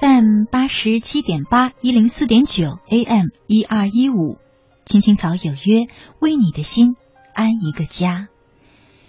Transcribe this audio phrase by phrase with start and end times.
[0.00, 4.38] FM 八十七点八一零四点九 AM 一二一五，
[4.86, 5.86] 青青草有约，
[6.20, 6.96] 为你的心
[7.32, 8.28] 安一个家。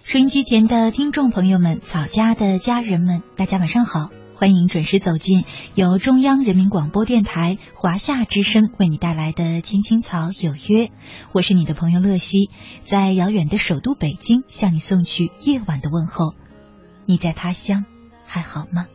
[0.03, 10.85] 收音机前的听众朋友们，草家的家人们，大家晚上好，欢迎准时走进由中央人民广播电台华夏之声为你带来的《青青草有约》，
[11.31, 12.51] 我是你的朋友乐西，
[12.83, 16.35] 在遥远的首都北京向你送去夜晚的问候。
[17.07, 17.85] 你在他乡
[18.25, 18.85] 还好吗？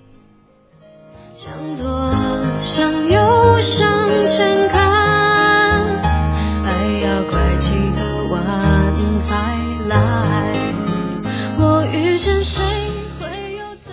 [1.43, 1.89] 向左，
[2.59, 4.79] 向右，向前看，
[6.67, 7.90] 爱要拐几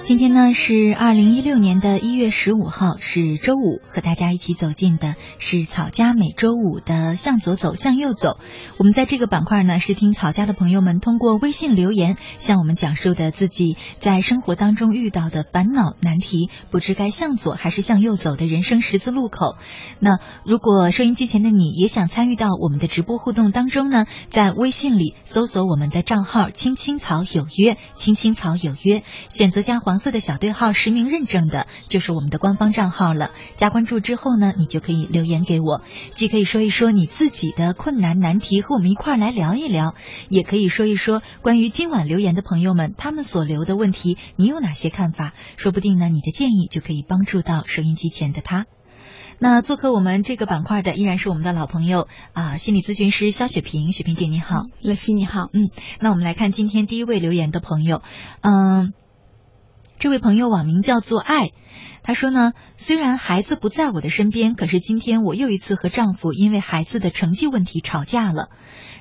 [0.07, 8.38] 今天呢是二零一六年的一月十五号，是周五，和大家一起走进的是草家每周五的向左走，向右走。
[8.80, 19.58] 我们在这个板块呢，是听草家的朋友们通过微信留言向我们讲述的自己在生活当中遇到的烦恼难题，不知该向左还是向右走的人生十字路口。
[19.99, 29.97] 那如果收音机前的你也想参与到我们的直播互动当中呢，在微信里搜索我们的账号“青青草有约”，“青青草有约”，选择加黄。
[29.98, 33.31] 色的小对号实名认证的，就是我们的官方账号了。
[33.56, 35.81] 加关注之后呢，你就可以留言给我，
[36.16, 39.95] 既可以说一说你自己的困难难题，和我们一块儿来聊一聊，
[40.30, 45.34] 也可以说一说关于今晚留言的朋友们他们所留的问题，你有哪些看法？
[45.58, 48.66] 说不定呢，你的建议就可以帮助到收音机前的他。
[49.40, 58.02] 那做客我们这个板块的依然是我们的老朋友啊，心理咨询师肖雪萍，雪萍姐你好，乐西你好，嗯，那我们来看今天第一位留言的朋友，
[58.42, 58.94] 嗯。
[60.00, 61.50] 这位朋友网名叫做爱，
[62.03, 68.50] 他说呢，虽然孩子不在我的身边，可是今天我又一次和丈夫因为孩子的成绩问题吵架了。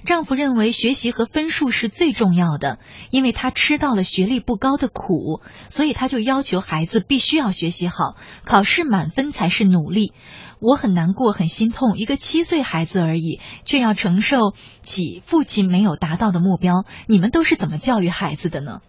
[0.06, 2.78] 丈夫认为学习和分数是最重要的，
[3.10, 10.14] 因为他吃到了学历不高的苦，所以他就要求孩子必须要学习好，考试满分才是努力。
[10.60, 16.86] 我很难过，很心痛，一个七岁孩子而已，却要承受起父亲没有达到的目标。
[17.06, 18.80] 你们都是怎么教育孩子的呢？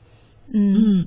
[0.53, 1.05] 嗯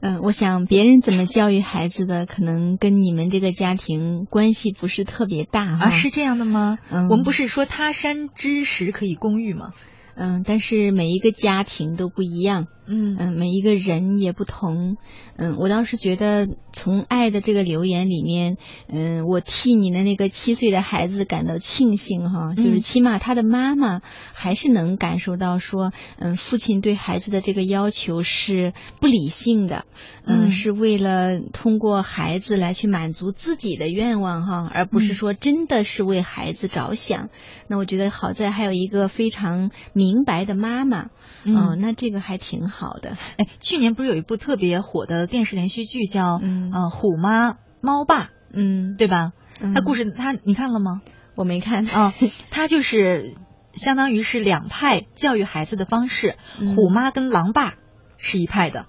[0.00, 5.90] 嗯， 我想别人怎么教育孩子的，可能跟你们这个家庭关系不是特别大啊？
[5.90, 6.78] 是这样的吗？
[6.90, 9.70] 嗯，我们不是说他山之石可以攻玉吗？
[10.14, 13.16] 嗯，但是每一个家庭都不一样，嗯。
[13.18, 14.96] 嗯，每一个人也不同，
[15.36, 18.56] 嗯，我倒是觉得从爱的这个留言里面，
[18.88, 24.00] 嗯，我替你的那个七岁的孩子感到庆幸哈，就是起码他的妈妈
[24.32, 29.84] 还是能感受到说，嗯，父亲对孩子的这个要求是不理性的，
[30.26, 37.28] 嗯，是为了通过孩子来去满足自己的愿望哈，而不是说真的是为孩子着想。
[37.68, 39.70] 那我觉得好在还有一个非常。
[39.94, 41.10] 明白的妈妈，
[41.44, 43.16] 嗯，那这个还挺好的。
[43.36, 49.32] 哎，去年不是有一部特别火的电视连续剧叫《嗯呃虎妈猫爸》，嗯，对吧？
[49.60, 51.00] 那故事他你看了吗？
[51.34, 52.12] 我没看啊。
[52.50, 53.34] 他就是
[53.74, 56.36] 相当于是两派教育孩子的方式，
[56.76, 57.74] 虎妈跟狼爸
[58.18, 58.86] 是一派的，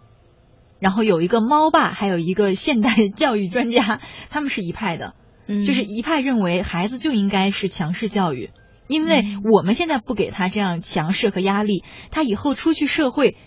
[0.79, 5.13] 然后有一个猫爸，还有一个现代教育专家， 他们是一派的，
[5.47, 8.49] 就是一派认为孩子就应该是强势教育。
[8.89, 13.37] 因为我们现在不给他这样强势和压力，他以后出去社会，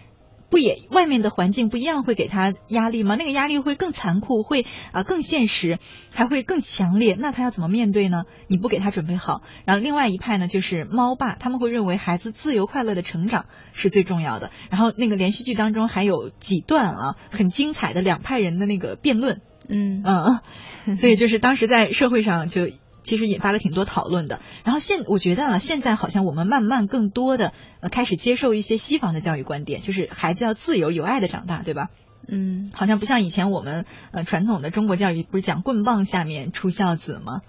[0.48, 3.16] 不也外面的环境不一样会给他压力吗？
[3.16, 5.78] 那个压力会更残酷，会啊更现实，
[6.12, 7.16] 还会更强烈。
[7.18, 8.24] 那他要怎么面对呢？
[8.48, 9.42] 你不给他准备好。
[9.64, 14.50] 然后另外一派呢，就是猫爸，他们会认为孩子自由快乐的成长是最重要的。
[14.70, 20.02] 然后那个连续剧当中还有几段啊很精彩的两派人的那个辩论，嗯
[20.86, 22.68] 嗯，所以就是当时在社会上就。
[23.06, 24.41] 其实引发了挺多讨论的。
[24.65, 31.89] 然后现我觉得啊，现在好像我们慢慢更多的呃开始接受一些西方的教育观点，就是孩子要自由有爱的长大，对吧？
[32.28, 37.41] 嗯，好像不像以前我们呃传统的中国教育不是讲棍棒下面出孝子吗？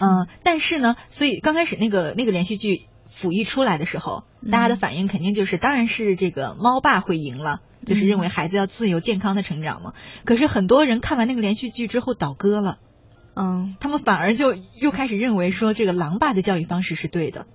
[0.00, 9.94] 嗯，但是呢，所以刚开始那个那个连续剧甫一出来的时候，大家的反应肯定就是当然是这个猫爸会赢了，就是认为孩子要自由健康的成长嘛。
[10.26, 12.78] 可是很多人看完那个连续剧之后倒戈了。
[13.38, 17.46] 嗯，他们反而就又开始认为说这个狼爸的教育方式是对的，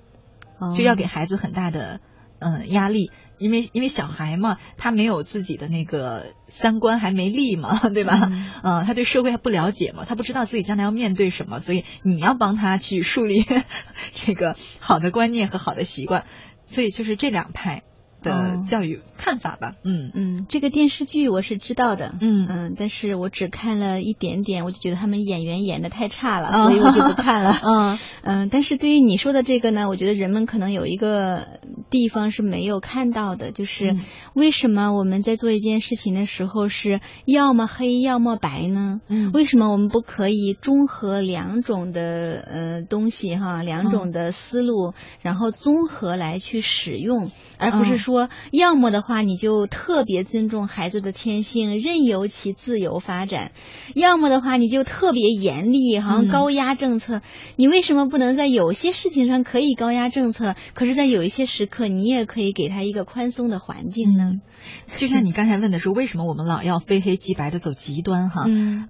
[0.77, 1.99] 就要给孩子很大的
[2.39, 8.31] 嗯压力，因为因为小孩嘛，他没有自己的那个三观还没立嘛， 对吧？
[8.63, 13.45] 嗯，他对社会还不了解嘛，他不知道自己将来要面对什么，所以你要帮他去树立
[14.13, 16.25] 这个好的观念和好的习惯，
[16.65, 17.83] 所以就是这两派。
[18.23, 19.75] 的教育看法吧。
[19.83, 27.59] 嗯嗯，这个电视剧我是知道的，嗯嗯，但是我只看了一点点，我就觉得他们演员演的太差了，所以我就不看了。
[27.63, 31.59] 嗯嗯，但是对于你说的这个呢，我觉得人们可能有一个
[31.89, 33.97] 地方是没有看到的，就是
[34.33, 39.01] 为什么我们在做一件事情的时候是要么黑要么白呢？
[39.07, 47.31] 嗯，为什么我们不可以综合两种的呃东西哈，两种的思路，然后综合来去使用？
[47.57, 48.12] 而不是说，
[48.51, 53.51] 要么的话你就特别尊重孩子的天性，任由其自由发展；
[53.95, 57.21] 要么的话你就特别严厉，好像高压政策。
[57.55, 64.41] 你为什么不能在有些事情上可以高压政策，可是在有一些时刻你也可以给他一个宽松的环境呢？
[64.97, 68.29] 就像你刚才问的说，为什么我们老要非黑即白的走极端？
[68.29, 68.87] 哈，嗯，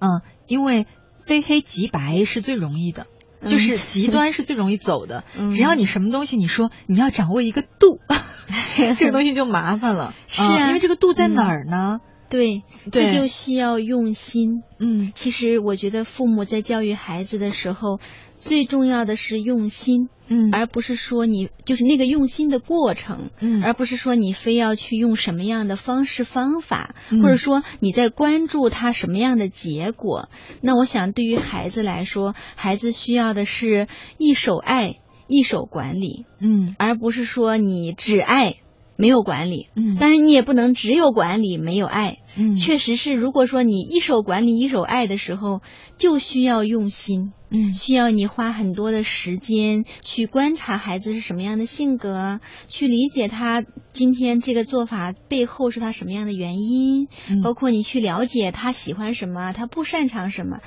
[0.48, 0.86] 因为
[1.26, 3.08] 非黑即白是最容易的。
[3.46, 5.24] 就是极端是最容易走的，
[5.54, 8.00] 只要你什么东西，你说你要掌握一个度，
[8.98, 10.14] 这个东西就麻烦了。
[10.28, 12.00] 是啊，因为这个度在哪儿呢？
[12.30, 14.64] 对，这就需要用心。
[14.80, 18.00] 嗯，其实我觉得父母在教育孩子的时候。
[18.44, 30.30] 最重要的是用心，嗯，而不是说你就是那个用心的过程，嗯，而不是说你非要去用什么样的方式方法，或者说你在关注他什么样的结果。
[30.62, 33.88] 那我想，对于孩子来说，孩子需要的是
[34.18, 34.98] 一手爱，
[35.28, 38.56] 一手管理，嗯，而不是说你只爱。
[38.96, 45.62] 没有管理，嗯，但是你也不能只有管理没有爱，嗯，确实是，如果说你一手管理一手爱的时候，
[45.98, 53.64] 就需要用心，嗯，需要你花很多的时间去观察孩子是什么样的性格，去理解他
[53.94, 57.08] 今天这个做法背后是他什么样的原因，
[57.44, 60.60] 包括你去了解他喜欢什么，他不擅长什么。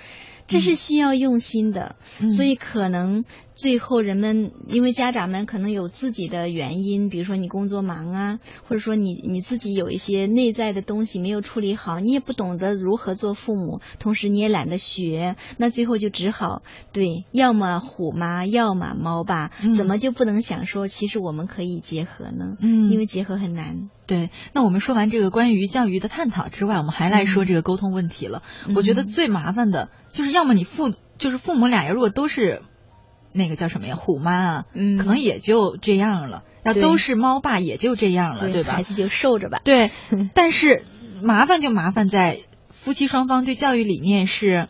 [0.47, 1.97] 这是需要用心的，
[2.37, 8.39] 所以可能最后人们因为家长们可能有自己的原因，比如说你工作忙啊，
[8.69, 22.57] 或者说你你自己有一些内在的东西没有处理好，你也不懂得如何做父母，同时你也懒得学，那最后就只好对，要么虎妈，要么猫爸，怎么就不能想说其实我们可以结合呢？
[22.61, 23.91] 嗯，因为结合很难。
[24.07, 28.45] 对，那我们说完这个关于教育的探讨之外，我们还来说这个沟通问题了。
[28.77, 32.63] 我觉得最麻烦的就是，要么你父就是父母俩呀，如果都是
[33.33, 38.73] 那个叫什么呀，虎妈啊，嗯，可能也就这样了；要都是猫爸，也就这样了，对吧？
[38.73, 39.61] 孩子就受着吧。
[39.65, 39.91] 对，
[40.35, 40.85] 但是
[41.23, 42.41] 麻烦就麻烦在
[42.71, 44.69] 夫妻双方对教育理念是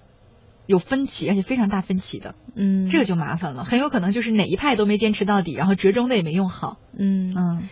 [0.66, 2.34] 有分歧，而且非常大分歧的。
[2.54, 6.78] 嗯，这个就麻烦了，很有可能就是哪一派都没坚持到底，然后折中的也没用好。
[6.98, 7.37] 嗯嗯。
[7.37, 7.69] 嗯，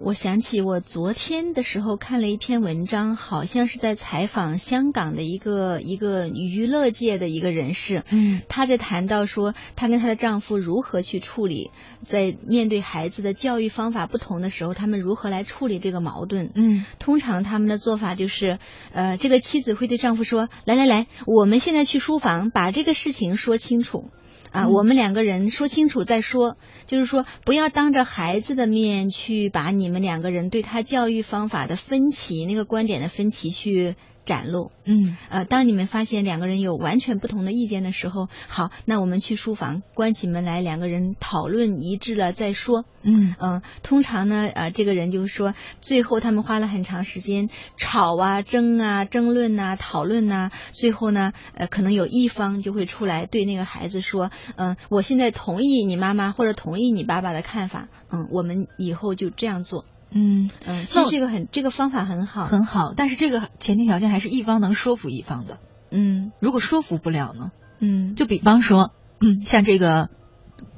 [0.00, 8.04] 我想起我昨天的时候看了一篇文章，好像是在采访香港的一个一个娱乐界的一个人士。
[8.10, 11.70] 嗯，她在谈到说，她跟她的丈夫如何去处理，
[12.04, 16.52] 在面对孩子的教育方法不同的时候，他们如何来处理这个矛盾。
[16.54, 18.58] 嗯，通常他们的做法就是，
[18.92, 24.10] 呃，这个妻子会对丈夫说：“来来来，我们现在去书房把这个事情说清楚。”
[24.56, 26.56] 啊，我们两个人说清楚再说，
[26.86, 33.96] 就是说不要当着孩子的面去把你们两个人对他教育方法的分歧、那个观点的分歧去。
[34.26, 43.34] 展露，嗯，呃，当你们发现两个人有完全不同的意见的时候，好，那我们去书房关起门来，两个人讨论一致了再说，嗯。
[43.38, 59.84] 嗯，通常呢，呃，这个人就是说，最后他们花了很长时间吵啊、争啊、争论呐、讨论呐，最后呢，呃，可能有一方就会出来对那个孩子说，嗯，我现在同意你妈妈或者同意你爸爸的看法，嗯，我们以后就这样做。
[60.10, 65.58] 嗯嗯，其实这个很这个方法很好很好，但是这个前提条件还是一方能说服一方的。
[65.90, 67.50] 嗯，如果说服不了呢？
[67.80, 70.08] 嗯，就比方说，嗯，像这个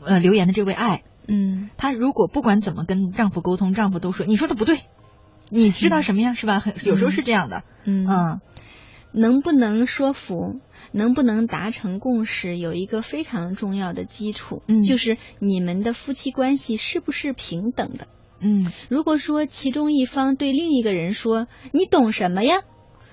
[0.04, 4.80] 呃留言的这位爱，嗯，她如果不管怎么跟丈夫沟通，丈夫都说你说的不对，
[5.50, 6.32] 你知道什么呀？
[6.34, 6.60] 是吧？
[6.60, 7.62] 很有时候是这样的。
[7.84, 8.40] 嗯，
[9.12, 10.60] 能不能说服，
[10.92, 18.08] 能不能达成共识，有一个非常重要的基础，嗯就是你们的夫妻关系是不是平等的？
[18.40, 22.62] 嗯，如果说其中一方对另一个人说“你懂什么呀”，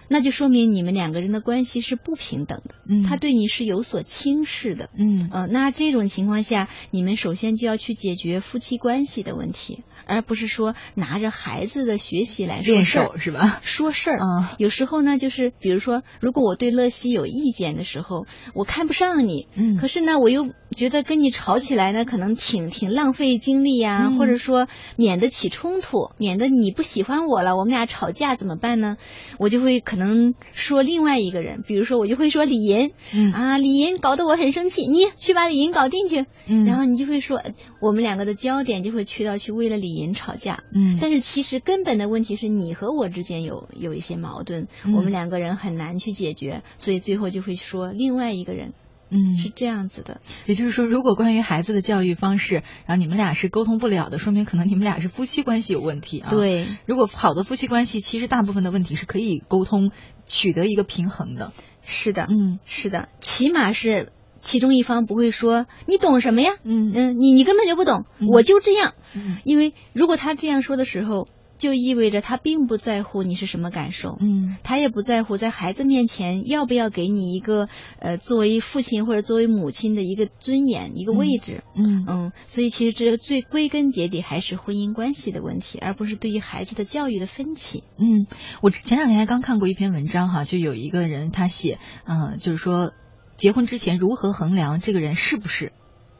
[0.07, 2.75] 那就说明你们两个人的关系是不平等的。
[2.87, 4.89] 嗯，他对你是有所轻视的。
[4.97, 9.83] 嗯，呃，那这种情况下，你们首先就要去解决夫妻关系的问题。
[10.07, 13.59] 而不是说拿着孩子的学习来说事儿是吧？
[13.63, 28.97] 说事儿嗯，有时候呢，就是比如说，如果我对乐西有意见的时候，我看不上你，嗯，可是呢，我又觉得跟你吵起来呢，可能挺挺浪费精力呀，或者说免得起冲突，免得你不喜欢我了，我们俩吵架怎么办呢？
[29.39, 29.94] 我就会可能。
[29.95, 33.31] 可能说另外一个人，比如说我就会说李银，嗯。
[33.31, 37.41] 啊，李银搞得我很生气，你去把李银搞定去，嗯，然后你就会说
[37.79, 48.73] 我们两个的焦点就会去到去为了李银吵架，嗯，但是其实根本的问题是你和我之间有有一些矛盾，我们两个人很难去解决，所以最后就会说另外一个人。
[49.09, 50.21] 嗯，是这样子的。
[50.45, 56.29] 也就是说，如果关于孩子的教育方式，然后你们俩是沟通不了的，说明可能你们俩是夫妻关系有问题啊。
[56.29, 59.91] 对，如果好的夫妻关系，其实大部分的问题是可以沟通，
[60.25, 61.53] 取得一个平衡的。
[61.81, 66.53] 是的，嗯，是的，起码是其中一方不会说你懂什么呀？
[66.63, 68.93] 嗯嗯，你你根本就不懂，我就这样。
[69.13, 71.27] 嗯，因为如果他这样说的时候。
[71.57, 77.69] 就意味着他并不在乎你是什么感受，嗯，他也不在乎在孩子面前要不要给你一个
[77.99, 82.05] 呃作为父亲或者作为母亲的一个尊严一个位置，嗯。
[82.07, 87.83] 嗯，所以其实这最归根结底还是婚姻关系的问题，而不是对于孩子的教育的分歧。
[87.97, 88.27] 嗯，
[88.61, 92.91] 我前两天还刚看过一篇文章哈，就有一个人他写，嗯，就是说
[93.37, 95.71] 结婚之前如何衡量这个人是不是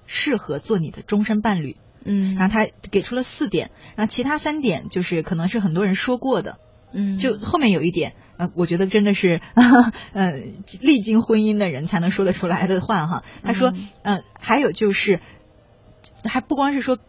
[0.05, 1.77] 适合做你的终身伴侣。
[2.05, 6.59] 嗯，然后他给出了四点，然后其他三点就是可能是很多人说过的，
[6.93, 9.41] 嗯，就后面有一点，呃，我觉得真的是，
[10.13, 10.39] 呃，
[10.81, 13.23] 历经婚姻的人才能说得出来的话哈。
[13.43, 15.19] 他说，嗯，还有就是，
[16.23, 16.99] 还不光是说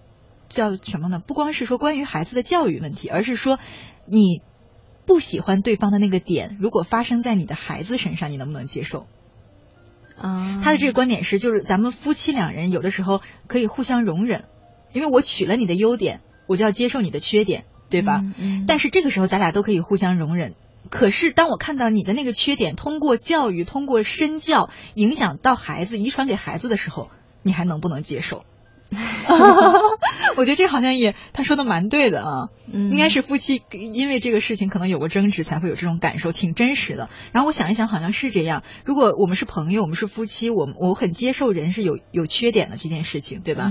[0.49, 1.23] 叫什么呢？
[1.25, 3.59] 不光是说关于孩子的教育问题，而是说
[4.07, 4.41] 你
[5.05, 9.07] 不喜欢对方的那个点，如果发生在你的孩子身上，你能不能接受？
[10.19, 14.47] 啊，他的这个观点是，就是咱们夫妻两人有的时候可以互相容忍。
[14.97, 18.25] 因为我取了你的优点，我就要接受你的缺点，对吧？
[18.39, 18.65] 嗯。
[18.67, 20.55] 但是这个时候咱俩都可以互相容忍。
[20.89, 27.11] 可是当我看到你的那个缺点，通过教育、通过身教影响到孩子、遗传给孩子的时候，
[27.43, 28.47] 你还能不能接受？
[30.37, 37.11] 我觉得这好像也他说的蛮对的啊，应该是夫妻因为这个事情可能有过争执，才会有这种感受，挺真实的。
[37.33, 38.63] 然后我想一想，好像是这样。
[38.85, 43.71] 如果我们是朋友，我们是夫妻，我我很接受人是有有缺点的这件事情，对吧？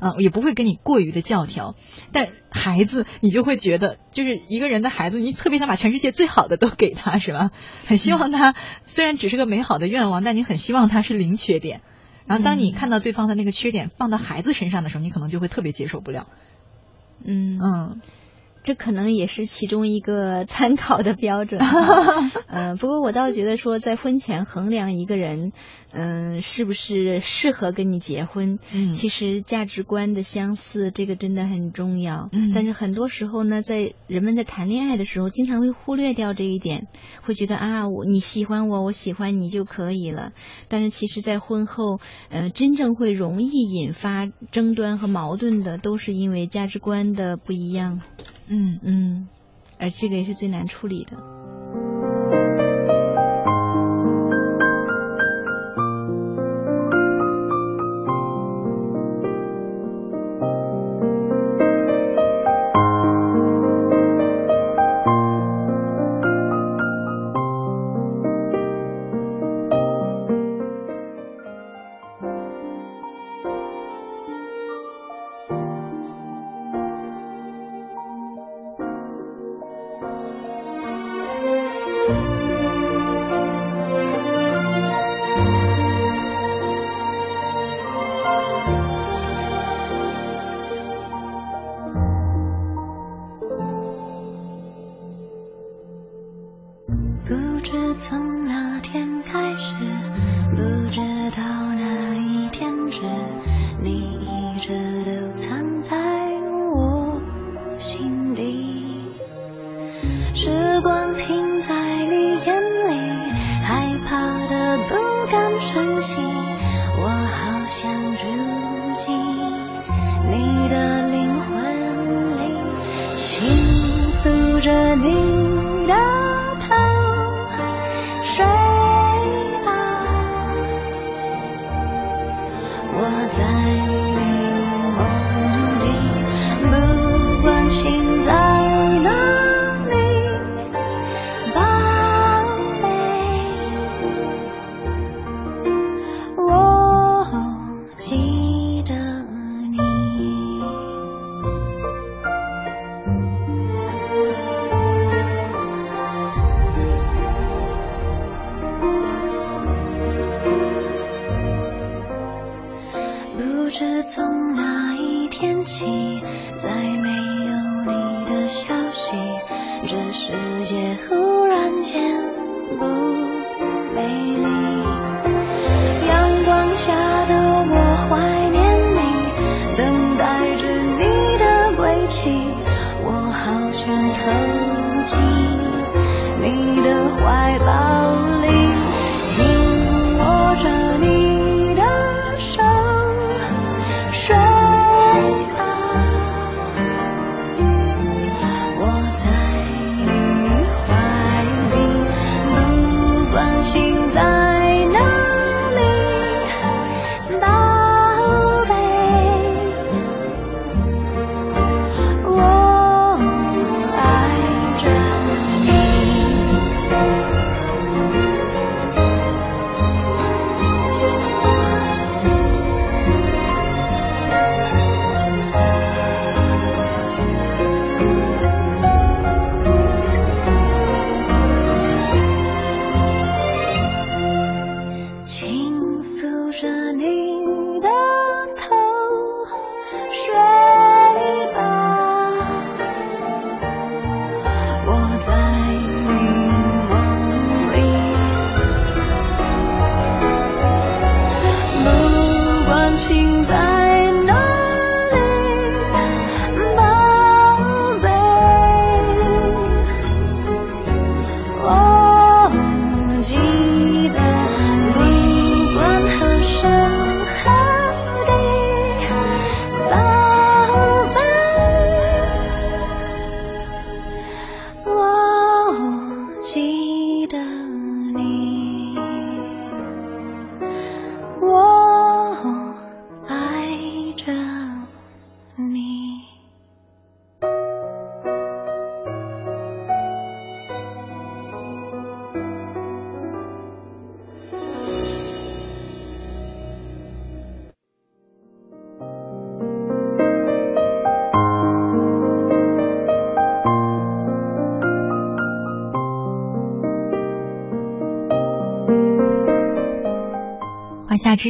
[0.00, 1.76] 嗯，也不会跟你过于的教条。
[2.12, 7.50] 但孩子，你就会觉得，就是一个人的孩子，你特别想把全世界最好的都给他，是吧？
[7.86, 8.54] 很希望他
[8.84, 11.82] 虽然只是个美好的愿望，但你很希望他是零缺点。
[12.26, 16.26] 然后，当你看到对方的那个缺点放到孩子身上的时候，你可能就会特别接受不了。
[17.24, 18.00] 嗯嗯。
[18.66, 21.60] 这可能也是其中一个 参考的标准，
[22.48, 25.52] 嗯， 不过我倒觉得说，在婚前衡量一个人，
[25.92, 32.28] 嗯，是不是适合跟你结婚，嗯，其实价值观的相似，这个真的很重要。
[32.32, 36.88] 嗯，但是很多时候呢，在人们在谈恋爱的时候，经常会忽略掉这一点，
[37.22, 40.32] 会觉得啊，我你喜欢我，我喜欢你就可以了。
[40.66, 48.00] 但是其实，在婚后，呃，真正会容易引发争端和矛盾的，都是因为价值观的不一样。
[48.48, 49.30] 嗯嗯，
[49.78, 51.16] 而这个也是最难处理的。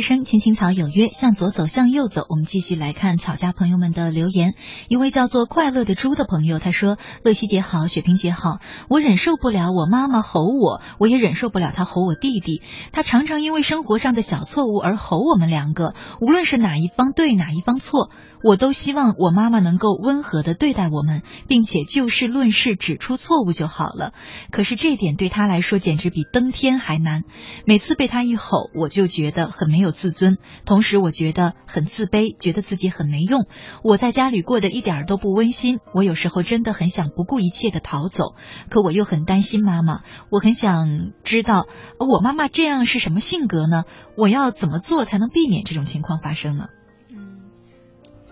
[0.06, 2.24] 声青青草有约，向左走，向右走。
[2.28, 4.54] 我们继续来看草家朋友们的留言。
[4.86, 6.96] 一位叫做快乐的猪的朋友，他说
[7.26, 8.60] ：“乐西姐好，雪萍姐好。
[8.88, 12.62] 我忍受不了我妈妈吼我，我也忍受不了她吼我弟弟。
[12.92, 18.12] 她常常因为生活上的小错误而吼我们两个，无论是哪一方对，哪一方错。”
[18.44, 24.12] 我都希望我妈妈能够温和的对待我们，并且就事论事指出错误就好了。
[24.52, 27.24] 可是这点对她来说简直比登天还难。
[27.64, 33.46] 每次被她一吼，我就觉得很没有自尊，同时我觉得很自卑，觉得自己很没用。
[33.82, 35.80] 我在家里过得一点都不温馨。
[35.94, 38.34] 我有时候真的很想不顾一切的逃走，
[38.68, 40.02] 可我又很担心妈妈。
[40.30, 41.66] 我很想知道
[41.98, 43.84] 我妈妈这样是什么性格呢？
[44.16, 46.66] 我要怎么做才能避免这种情况发生呢？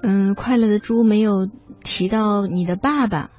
[0.02, 1.48] 嗯，快乐的猪没有
[1.82, 3.30] 提到你的爸爸，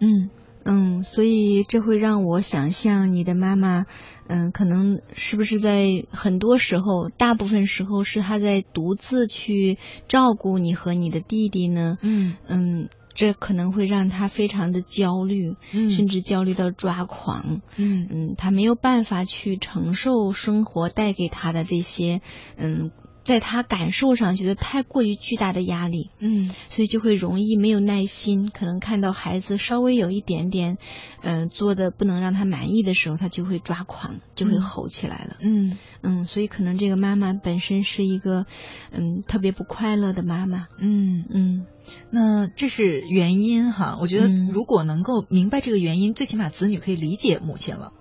[0.00, 0.30] 嗯
[0.64, 3.86] 嗯，所以这会让我想象你的妈妈，
[4.26, 11.98] 嗯，可能是不是在很多时候，大部分时候是她在独自去照顾你和你的弟弟呢？
[12.00, 15.54] 嗯嗯，这可能会让她非常的焦虑，
[15.90, 17.60] 甚至焦虑到抓狂。
[17.76, 22.20] 嗯嗯，他没有办法去承受生活带给她的这些，
[22.56, 22.90] 嗯。
[23.24, 30.76] 在他感受上觉得太过于巨大的压力，嗯，所以就会容易没有耐心，可能看到孩子稍微有一点点，
[31.22, 35.76] 嗯，做的不能让他满意的时候，他就会抓狂，就会吼起来了，嗯。
[36.02, 38.44] 嗯，所以可能这个妈妈本身是一个，
[38.92, 41.24] 嗯，特别不快乐的妈妈，嗯。
[41.30, 41.66] 嗯，
[42.10, 47.92] 那这是原因哈，我觉得如果能够明白这个原因，最起码子女可以理解母亲了。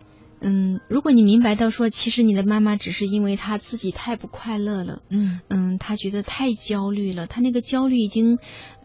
[0.43, 5.39] 嗯，如果你明白到说，其实你的妈妈只是因为她自己太不快乐了，嗯。
[5.47, 8.37] 嗯，她觉得太焦虑了，她那个焦虑已经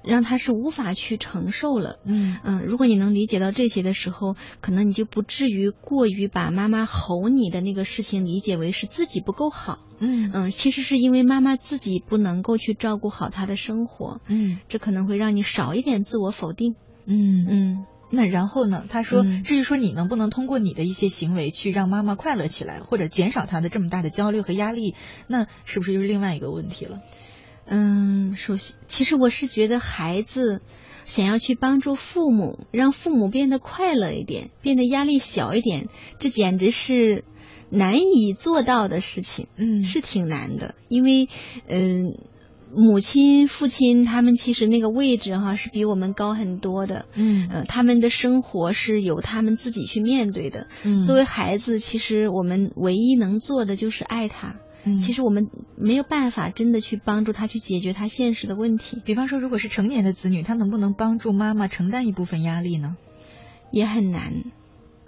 [0.05, 2.37] 让她是无法去承受了，嗯。
[2.44, 10.31] 嗯，如果你能理解到这些的时候，可能你就不至于过于把妈妈吼你的那个事情理解为是自己不够好，嗯。
[10.33, 17.47] 嗯，其实是因为妈妈自己不能够去照顾好她的生活，嗯，这可能会让你少一点自我否定，嗯。
[17.49, 17.87] 嗯。
[18.11, 18.85] 那然后呢？
[18.88, 24.94] 他说，至于说你能不能通过你的一些行为去让妈妈快乐起来，或者减少她的这么大的焦虑和压力，
[25.27, 27.01] 那是不是又是另外一个问题了？
[27.66, 30.61] 嗯，首先，其实我是觉得孩子
[31.05, 37.25] 想要去帮助父母，让父母变得快乐一点，变得压力小一点，这简直是
[37.68, 39.49] 难以做到的事情。
[39.57, 41.29] 嗯，是挺难的，因为，
[41.68, 42.16] 嗯。
[42.74, 50.68] 母亲、父亲他们其实那个位置哈是比我们高很多的，嗯，呃，他们的生活是由他们自己去面对的。
[50.85, 54.57] 嗯，作为孩子，其实我们唯一能做的就是爱他。
[54.85, 58.98] 嗯，其实我们没有办法真的去帮助他去解决他现实的问题。
[59.04, 62.96] 比方说，如果是成年的子女，他能不能帮助妈妈承担一部分压力呢？
[63.72, 64.33] 也很难。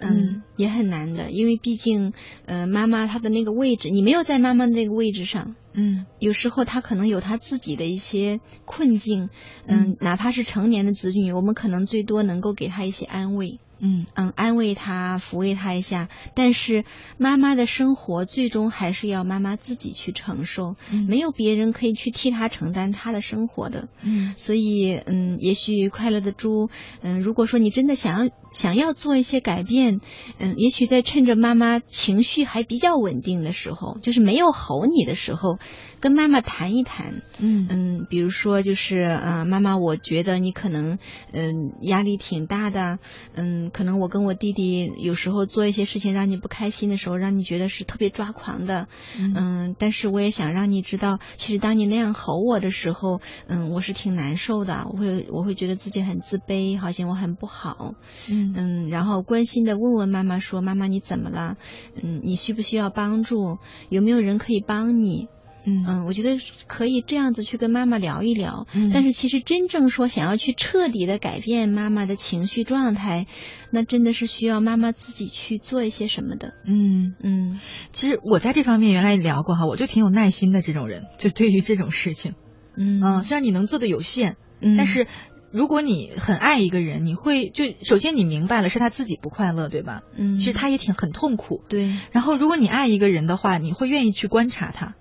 [0.03, 2.13] 嗯，也很难的，因为毕竟，
[2.47, 9.29] 呃，妈妈她的那个位置，你没有在妈妈那个位置上，嗯，有时候他可能有他自己的一些困境，
[9.65, 13.59] 嗯，哪怕是成年的子女，我们可能最多能够给他一些安慰。
[13.83, 16.07] 嗯嗯，安慰他，抚慰他一下。
[16.35, 16.85] 但是
[17.17, 20.75] 妈妈的生活最终还是要妈妈自己去承受，
[21.07, 23.89] 没有别人可以去替他承担他的生活的。
[24.03, 26.69] 嗯，所以嗯，也许快乐的猪，
[27.01, 29.99] 嗯，如果说你真的想要想要做一些改变，
[30.37, 35.57] 嗯，也许在趁着妈妈情绪还比较稳定的时候，就是没有吼你的时候，
[35.99, 37.21] 跟妈妈谈一谈。
[37.39, 40.99] 嗯嗯，比如说就是啊，妈妈，我觉得你可能
[41.31, 42.99] 嗯压力挺大的，
[43.33, 43.69] 嗯。
[43.71, 57.95] 可能我跟我弟弟有时候做一些事情让你不开心的时候，让你觉得是特别抓狂的，嗯，但是我也想让你知道，其实当你那样吼我的时候，嗯，我是挺难受的，我会我会觉得自己很自卑，好像我很不好，
[58.29, 61.57] 嗯嗯，然后关心的问问妈妈说，妈妈你怎么了？
[62.01, 63.57] 嗯，你需不需要帮助？
[63.89, 65.27] 有没有人可以帮你？
[65.63, 68.67] 嗯嗯，我觉得可以这样子去跟妈妈聊一聊。
[68.73, 73.27] 嗯，但是其实真正说想要去彻底的改变妈妈的情绪状态，
[73.71, 76.53] 那真的是需要妈妈自己去做一些什么的。
[76.65, 77.59] 嗯嗯，
[77.91, 82.33] 其实我在这方面原来聊过哈，我就挺有耐心的这种人，就对于这种事情，
[82.75, 85.05] 嗯虽然你能做的有限，嗯，但是
[85.51, 90.01] 如果你很爱一个人，你会就首先你明白了是他自己不快乐，对吧？
[90.17, 91.61] 嗯，其实他也挺很痛苦。
[91.69, 91.93] 对。
[92.11, 94.95] 然后如果你爱一个人的话，你会愿意去观察他。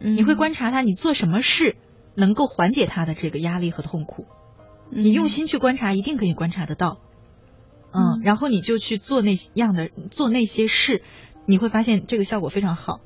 [0.00, 1.76] 你会观察他，你做什么事
[2.14, 4.24] 能够缓解他的这个压力和痛苦？
[4.90, 6.98] 你用心去观察，一定可以观察得到。
[7.92, 11.02] 嗯，然后你就去做那样的做那些事，
[11.46, 13.00] 你会发现这个效果非常好。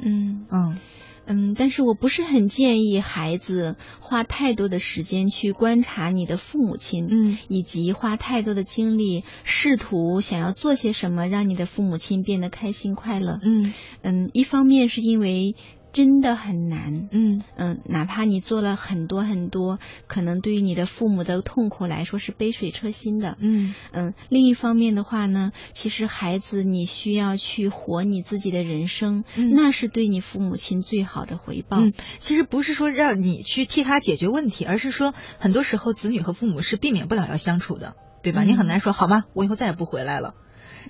[0.00, 0.78] 嗯嗯
[1.26, 13.38] 嗯，但是我不是很建议孩子花太多的时间去观察你的父母亲，嗯，以及花太多的精力试图想要做些什么让你的父母亲变得开心快乐。
[13.42, 15.54] 嗯嗯，一方面是因为。
[15.94, 19.78] 真的很难，嗯嗯，哪怕你做了很多很多，
[20.08, 24.12] 可能对于你的父母的痛苦来说是杯水车薪的，嗯嗯。
[24.28, 31.78] 另一方面的话呢，其实孩子你需要去活你自己的人生，那是对你父母亲最好的回报。
[31.78, 38.42] 嗯，其实不是说让你去替他解决问题，而是说很多时候子女和父母是避免不了要相处的，对吧？
[38.42, 40.34] 你很难说好吧，我以后再也不回来了。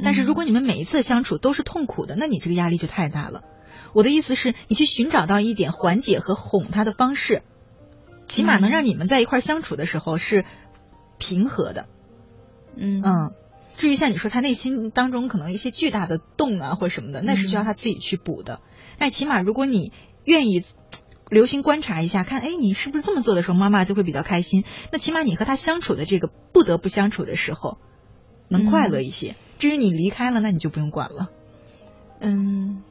[0.03, 3.43] 但是如果你们每一次相处都是痛苦的，那你这个压力就太大了。
[3.95, 7.43] 我的意思是，你去寻找到一点缓解和哄他的方式，
[8.27, 10.45] 起码能让你们在一块相处的时候是
[11.19, 11.87] 平和的。
[12.77, 13.33] 嗯嗯，
[13.77, 18.61] 至于像你说他内心当中可能一些巨大的洞啊或者什么的，那是需要他自己去补的。
[18.99, 19.93] 但起码如果你
[20.25, 20.65] 愿意
[21.31, 24.65] 留心观察一下，看哎你是不是这么做的时候，妈妈就会比较开心。
[24.91, 27.79] 那起码你和他相处的这个不得不相处的时候，
[28.49, 29.37] 能快乐一些。
[29.61, 31.31] 至于你离开了，那你就不用管了。
[32.19, 32.83] 嗯。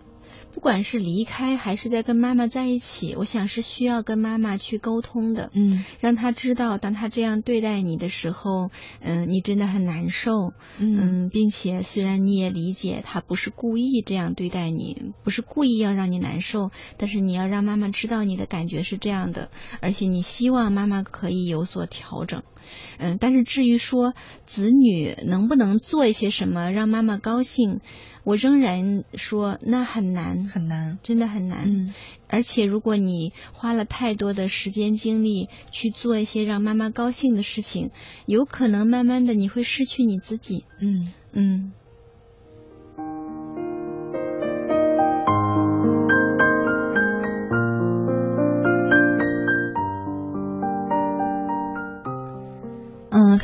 [0.64, 8.72] 不管是离开还是在跟妈妈在一起，我想是需要跟妈妈去沟通的，嗯，让她知道，当她这样对待你的时候，
[9.02, 22.42] 嗯，你真的很难受，嗯，并且虽然你也理解她不是故意这样对待你，不是故意要让你难受，但是你要让妈妈知道你的感觉是这样的，而且你希望妈妈可以有所调整，
[22.98, 24.14] 嗯，但是至于说
[24.46, 27.82] 子女能不能做一些什么让妈妈高兴。
[28.24, 31.64] 我仍然说，那很难，很难，真的很难。
[31.66, 31.94] 嗯，
[32.30, 37.92] 而且如果你花了太多的时间精力去做一些让妈妈高兴的事情，
[38.26, 40.64] 有可能慢慢的你会失去你自己。
[40.80, 41.74] 嗯嗯。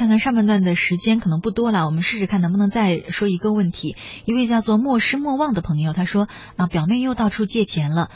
[0.10, 3.96] 看上半段的时间可能不多了，我们试试看能不能再说一个问题。
[4.26, 8.10] 一位叫做莫失莫忘的朋友，他说啊，表妹又到处借钱了，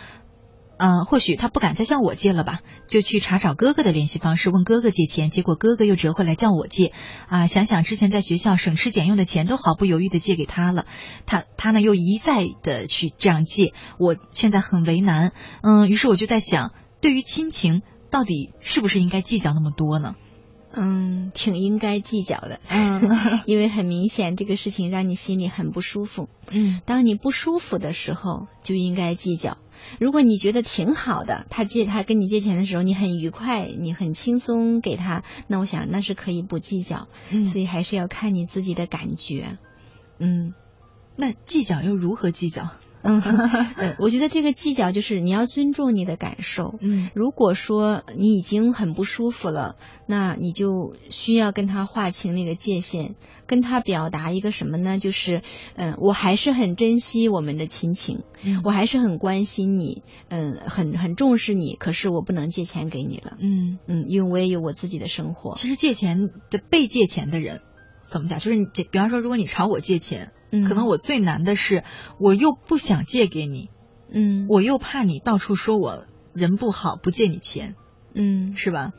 [0.77, 6.91] 呃，或许他不敢再向我借了吧，就去查找哥哥的联系方式，问哥哥借钱，结果哥哥又折回来叫我借。
[7.27, 10.85] 啊，想想之前在学校省吃俭用的钱都毫不犹豫的借给他了，
[11.25, 15.31] 他他呢又一再的去这样借，我现在很为难。
[15.61, 20.15] 嗯，于是我就在想，对于亲情，到底是不是应该计较那么多呢？
[20.75, 23.01] 嗯，挺应该计较的，嗯，
[23.45, 29.57] 因为很明显这个事情让你心里很不舒服，嗯，当你不舒服的时候就应该计较，
[29.99, 37.07] 如果你觉得挺好的，他借他跟你借钱的时候，你很愉快，你很轻松给他，那我想那是可以不计较。
[37.29, 39.59] 嗯，所以还是要看你自己的感觉。
[40.17, 40.53] 嗯，
[41.15, 42.69] 那计较又如何计较？
[43.03, 43.21] 嗯，
[43.99, 46.75] 我觉得这个计较就是你要尊重你的感受。
[46.79, 49.75] 嗯，如果说你已经很不舒服了，
[50.07, 54.99] 那你就需要跟他划清那个界限，跟他表达一个什么呢？
[54.99, 55.41] 就是，
[55.75, 58.23] 嗯，我还是很珍惜我们的亲情，
[58.63, 61.75] 我还是很关心你，嗯，很很重视你。
[61.75, 63.37] 可是我不能借钱给你了。
[63.39, 65.55] 嗯嗯，因为我也有我自己的生活。
[65.57, 67.59] 其实借钱的被借钱的人
[68.05, 68.39] 怎么讲？
[68.39, 70.31] 就是你这，比方说，如果你朝我借钱。
[70.61, 71.83] 可能我最难的是，
[72.19, 73.69] 我又不想借给你，
[74.13, 77.75] 嗯，我又怕你到处说我人不好，不借你钱，
[78.13, 78.91] 嗯，是吧？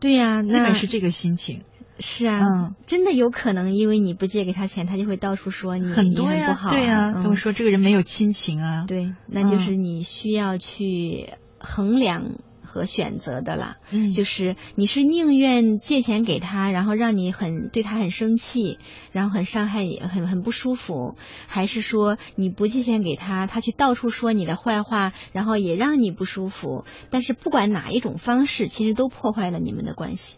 [0.00, 1.62] 对呀，基本是这个心情。
[2.00, 8.84] 是啊，嗯，真的有可能，因为你不借给他钱，他就会到处说你很多呀，对呀，都说这个人没有亲情啊。
[8.86, 12.38] 对，那就是你需要去衡量。
[12.78, 18.78] 和选择的了，嗯，就是你是宁愿借钱给他，然后让你很对他很生气，
[19.10, 21.16] 然后很伤害，很很不舒服，
[21.48, 26.84] 还是说你不借钱给他，他去到处说你的坏话，然后也让你不舒服？
[27.10, 30.36] 但是不管哪一种方式，其实都破坏了你们的关系，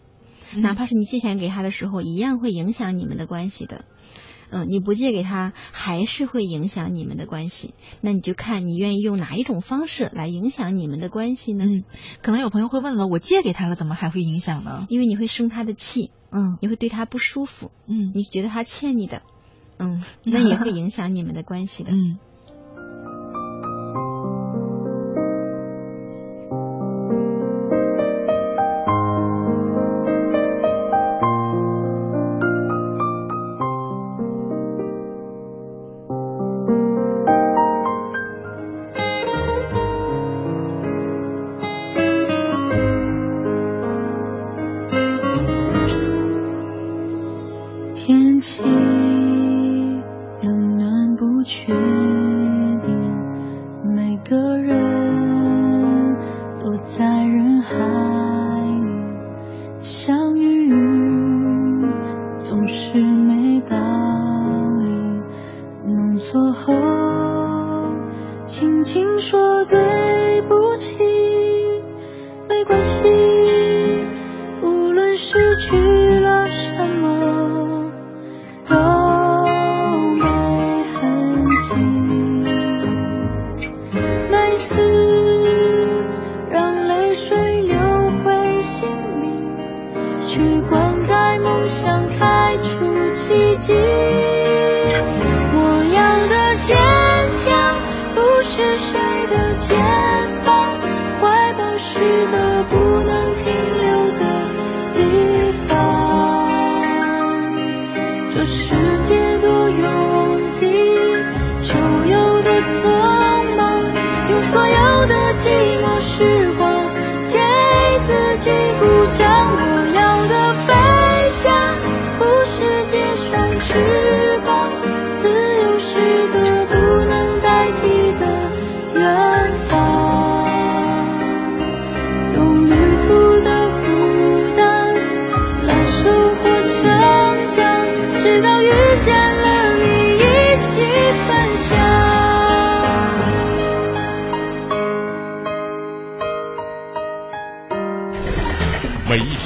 [0.55, 3.85] 哪怕是你借钱给他的时候，一样会影响你们的关系的。
[4.51, 7.73] 嗯，你不借给他，还是会影响你们的关系。
[8.01, 11.65] 那你就看你愿意用哪一种方式来影响你们的关系呢？
[11.65, 11.85] 嗯，
[12.21, 14.85] 可能有朋友会问了，我借给他了，怎么还会影响呢？
[14.89, 19.23] 因为你会生他的气，嗯，你会对他不舒服，嗯，你觉得他欠你的，
[19.79, 22.19] 嗯，那也会影响你们的关系的，嗯。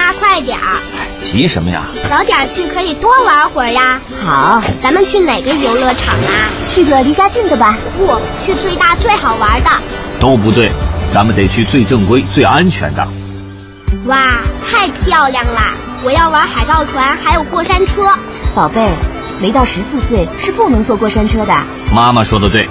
[0.00, 0.76] 妈，快点儿！
[1.22, 1.84] 急什么呀？
[2.08, 4.00] 早点去可以多玩会儿呀。
[4.24, 6.48] 好，咱们去哪个游乐场啊？
[6.68, 7.76] 去个离家近的吧。
[7.98, 8.06] 不
[8.44, 9.70] 去最大最好玩的。
[10.18, 10.72] 都不对，
[11.12, 13.06] 咱们得去最正规、最安全的。
[14.06, 14.38] 哇，
[14.70, 15.60] 太漂亮了！
[16.02, 18.10] 我要玩海盗船，还有过山车。
[18.54, 18.88] 宝贝，
[19.38, 21.52] 没到十四岁是不能坐过山车的。
[21.94, 22.66] 妈妈说的对。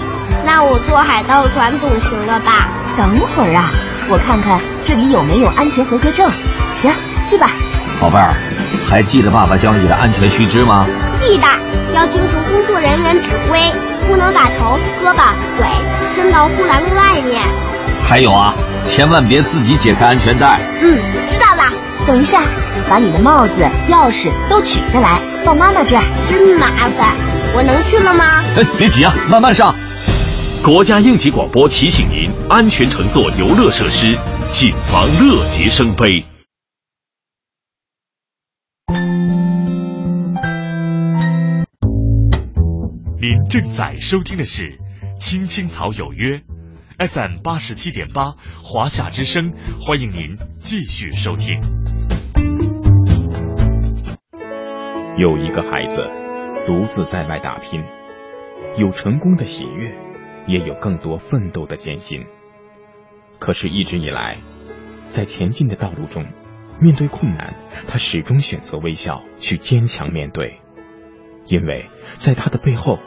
[0.46, 2.70] 那我坐海盗船总行了吧？
[2.98, 3.70] 等会儿啊，
[4.12, 6.30] 我看看这里有没有安全合格证。
[6.74, 6.92] 行，
[7.24, 7.50] 去吧。
[8.02, 8.34] 宝贝儿，
[8.90, 10.88] 还记得爸爸教你的安全须知吗？
[11.20, 11.46] 记得，
[11.94, 13.60] 要听从工作人员指挥，
[14.08, 15.22] 不能把头、胳膊、
[15.58, 15.68] 腿
[16.16, 17.42] 伸到护栏外面。
[18.02, 18.54] 还有啊，
[18.88, 20.60] 千万别自己解开安全带。
[20.82, 21.72] 嗯，知道了。
[22.08, 22.40] 等一下，
[22.90, 26.02] 把你的帽子、钥匙都取下来，放妈妈这儿。
[26.28, 26.66] 真麻
[26.98, 27.14] 烦，
[27.54, 28.24] 我能去了吗？
[28.58, 29.76] 哎，别急啊，慢慢上。
[30.64, 34.16] 国家应急广播提醒您：安全乘坐游乐设施，
[34.52, 36.24] 谨防乐极生悲。
[43.20, 44.64] 您正在收听的是
[45.18, 46.38] 《青青草有约》
[47.10, 51.62] ，FM 八十七点八，华夏之声，欢迎您继续收听。
[55.18, 56.04] 有一个孩子
[56.68, 57.82] 独自在外打拼，
[58.78, 59.98] 有成功的喜悦，
[60.50, 62.26] 也有更多奋斗的艰辛。
[63.38, 64.38] 可是，一直以来，
[65.08, 66.26] 在前进的道路中，
[66.82, 67.54] 面对困难，
[67.88, 70.60] 他始终选择微笑，去坚强面对，
[71.46, 71.86] 因为
[72.18, 73.00] 在他的背后。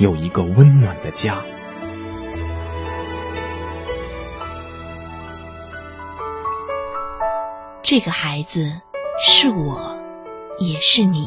[0.00, 1.42] 有一个温暖的家。
[7.82, 8.80] 这个孩子
[9.20, 9.98] 是我，
[10.60, 11.26] 也是你。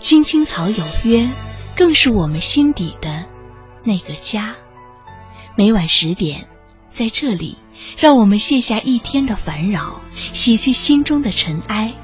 [0.00, 1.26] 青青草有约，
[1.74, 3.24] 更是我们心底的
[3.84, 4.56] 那个家。
[5.56, 6.48] 每晚十点，
[6.94, 7.58] 在这里，
[7.98, 10.00] 让我们卸下一天的烦扰，
[10.32, 11.94] 洗去心中的尘埃。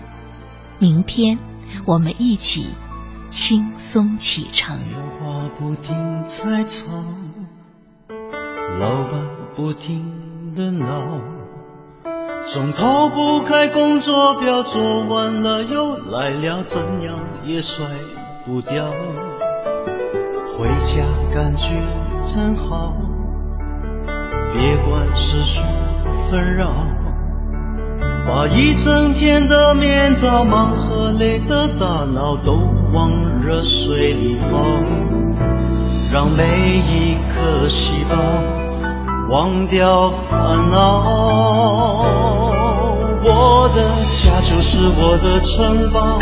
[0.78, 1.38] 明天，
[1.86, 2.66] 我们一起。
[3.30, 4.78] 轻松启程。
[4.78, 6.86] 电话不停在吵，
[8.80, 11.20] 老板不停的闹，
[12.46, 17.84] 总逃不开工作表，做完了又来了，怎样也甩
[18.46, 18.90] 不掉。
[20.56, 21.76] 回家感觉
[22.22, 22.96] 真好，
[24.52, 25.64] 别管世俗
[26.28, 26.72] 纷扰。
[28.26, 32.60] 把一整天的面罩、忙和累的大脑都
[32.92, 33.10] 往
[33.42, 34.64] 热水里泡，
[36.12, 36.44] 让每
[36.76, 38.14] 一颗细胞
[39.30, 42.04] 忘掉烦恼。
[43.24, 43.80] 我的
[44.12, 46.18] 家就是我的城堡，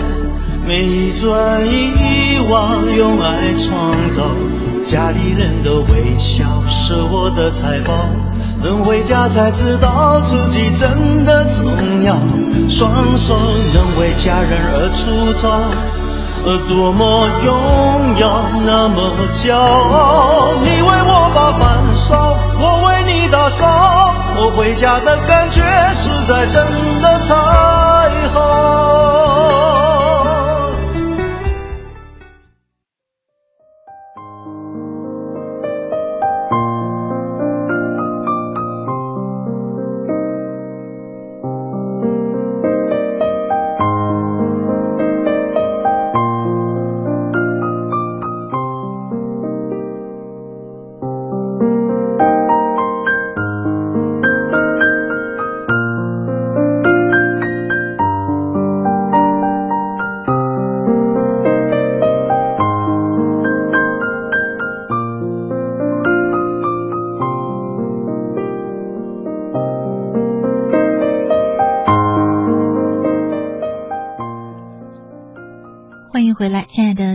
[0.67, 4.25] 每一砖一瓦用爱创造，
[4.83, 7.93] 家里人的微笑是我的财宝。
[8.65, 12.17] 能回家才知道自己真的重要，
[12.69, 13.37] 双手
[13.73, 15.49] 能为家人而粗糙，
[16.45, 20.49] 而多么荣耀，那么骄傲。
[20.65, 26.61] 你为我把饭烧，我为你打扫，我回家的感觉实在真
[27.01, 27.35] 的太
[28.35, 28.66] 好。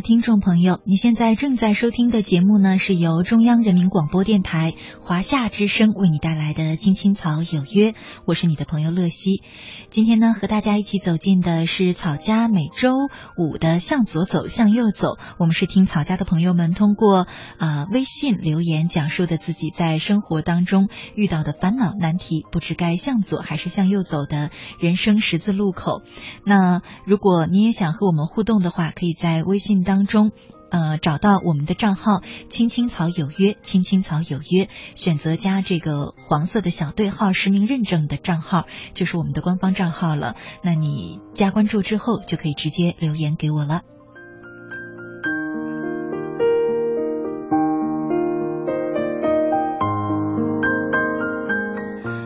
[0.02, 7.92] 听众朋友，你现在正在收听的节目呢，是由中央人民广播电台华夏之声为你带来的《青青草有约》，
[8.26, 9.42] 我是你的朋友乐西。
[9.90, 12.94] 今天呢，和大家一起走进的是草家每周
[13.36, 15.18] 五的向左走，向右走。
[15.40, 17.26] 我们是听草家的朋友们通过
[17.58, 26.04] 啊微信留言讲述的自己在生活当中遇到的烦恼难题，不知该向左还是向右走的人生十字路口。
[26.46, 30.11] 那如果你也想和我们互动的话，可以在微信当中。
[30.12, 30.32] 中，
[30.70, 40.36] 呃，找到我们的账号“青青草有约”，“青青草有约”，选择加这个黄色的小对号实名认证的账号，就是我们的官方账号了。
[40.62, 43.82] 那你加关注之后，就可以直接留言给我了。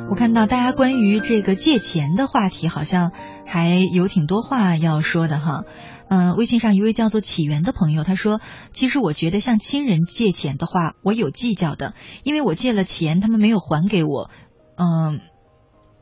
[0.08, 3.12] 我看到大家关于这个借钱的话题，好像
[3.46, 5.66] 还有挺多话要说的哈。
[6.08, 8.40] 嗯，微信上一位叫做起源的朋友，他说
[8.74, 14.30] ：“其实我觉得向亲人借钱的话，我有计较的，因为我借了钱，他们没有还给我。
[14.78, 15.22] 嗯，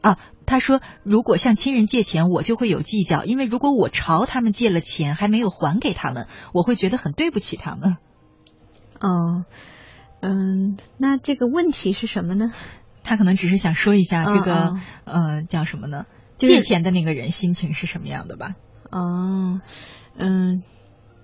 [0.01, 7.95] 啊，他说如果向亲人借钱，我就会有计较，因为如果我朝他们借了钱还没有还给他们，我会觉得很对不起他们。
[8.99, 9.45] 哦，
[10.22, 12.51] 嗯，那这个问题是什么呢？
[13.04, 14.76] 他可能只是想说一下这个，
[15.06, 16.06] 呃，叫什么呢？
[16.38, 18.56] 借钱的那个人心情是什么样的吧？”
[18.94, 19.62] 哦，
[20.18, 20.62] 嗯，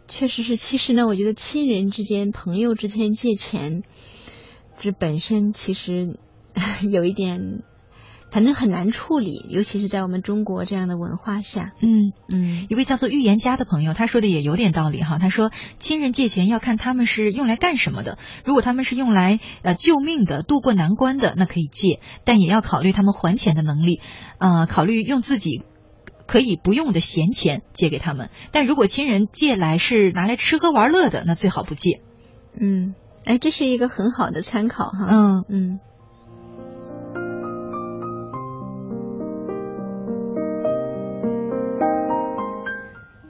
[0.07, 0.57] 确实是。
[0.57, 3.83] 其实呢，我觉得亲人之间、朋友之间借钱，
[4.79, 6.17] 这本身其实
[6.91, 7.63] 有一点。
[8.31, 11.73] 反正很难处理，尤其是在我们中国这样的文化下。
[11.79, 15.17] 嗯嗯，一位叫做预言家的朋友，他说的也有点道理哈。
[15.17, 15.49] 他说，
[15.79, 18.19] 亲人借钱要看他们是用来干什么的。
[18.45, 23.99] 如果他们是用来呃救命的、渡过难关的，那可以借，但也要考虑他们还钱的能力。
[24.37, 25.63] 呃，考虑用自己
[26.29, 28.29] 可以不用的闲钱借给他们。
[28.51, 32.01] 但如果亲人借来是拿来吃喝玩乐的，那最好不借。
[32.53, 32.93] 嗯，
[33.25, 35.07] 哎，这是一个很好的参考哈。
[35.09, 35.79] 嗯嗯。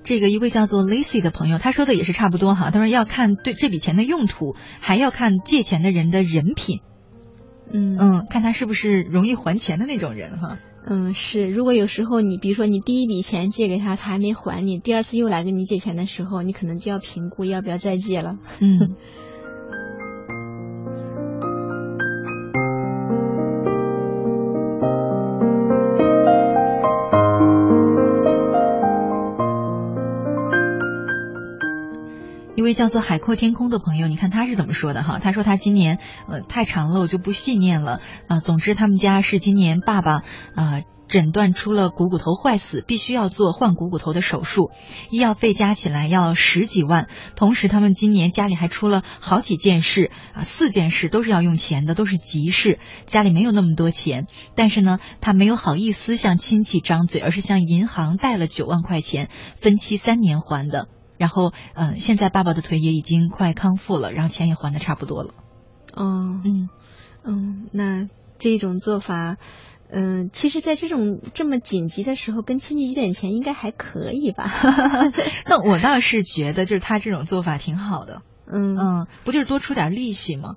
[0.03, 2.71] 这个一位叫做 Lacy 的朋友，他说的也是差不多哈。
[2.71, 6.81] 他说要看对这笔钱的用途，还要看借钱的人的人品。
[7.71, 10.57] 嗯嗯，看他是不是容易还钱的那种人哈。
[10.85, 11.49] 嗯，是。
[11.49, 18.37] 如果有时候你比如说你第一笔钱借给他，他还没还你，第二次又来跟你借钱的时候，你可能就要评估要不要再借了。
[18.59, 18.95] 嗯。
[32.73, 35.19] 叫做海阔天空的朋友，你看他是怎么说的哈？
[35.19, 38.39] 他说他今年呃太长了，我就不细念了啊。
[38.39, 40.23] 总之他们家是今年爸爸
[40.55, 44.69] 啊诊断出了股骨头坏死，必须要做换股骨头的手术，
[45.09, 47.07] 医药费加起来要十几万。
[47.35, 54.27] 同时他们今年家里还出了好几件事啊，四件事都是要用钱的，都是急事，家里没有那么多钱。
[54.53, 60.89] 但是呢，他没有好意思向亲戚张嘴，而是向银行贷了九万块钱，分期三年还的。
[61.19, 65.33] 然后，嗯，现在爸爸的腿也已经快康复了，然后钱也还的差不多了。
[65.93, 66.69] 哦，嗯，
[67.25, 68.07] 嗯，那
[68.39, 69.35] 这种做法，
[69.91, 74.49] 嗯，其实，在这种这么紧急的时候，跟亲戚借点钱应该还可以吧？
[75.45, 78.21] 那我倒是觉得，就是他这种做法挺好的。
[78.51, 80.55] 嗯嗯，不就是多出点利息吗？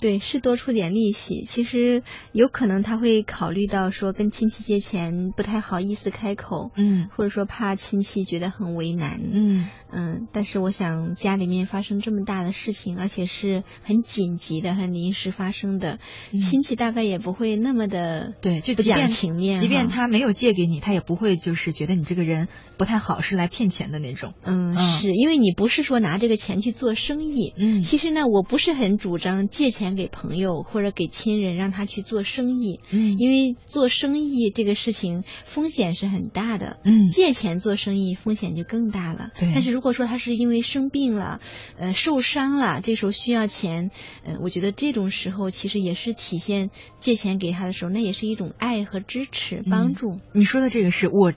[0.00, 1.44] 对，是多出点利息。
[1.44, 10.28] 其实有可能他会考虑到说跟亲戚借钱不太好意思开口，嗯，或者说怕亲戚觉得很为难，嗯嗯。
[10.32, 15.98] 但是我想家里面发生这么大的事情，而且是很紧急的、很临时发生的，
[16.30, 19.60] 亲戚大概也不会那么的对，就不讲情面。
[19.60, 22.46] 即便他没有借给你，他也不会就是觉得你这个人
[22.76, 24.34] 不太好，是来骗钱的那种。
[24.44, 27.52] 嗯，是因为你不是说拿这个钱去做生意。
[27.56, 29.87] 嗯，其实呢，我不是很主张借钱。
[29.96, 39.52] 给朋友或者给亲人，让他去做生意，嗯，因为做生意这个事情风险是很大的，嗯，借钱做生意风险就更大了，对。
[39.54, 41.40] 但是如果说他是因为生病了，
[41.78, 43.90] 呃，受伤了，这时候需要钱，
[44.24, 46.70] 嗯，我觉得这种时候其实也是体现
[47.00, 50.18] 借钱给他的时候，那也是一种爱和支持帮助。
[50.34, 51.32] 你说的这个是我，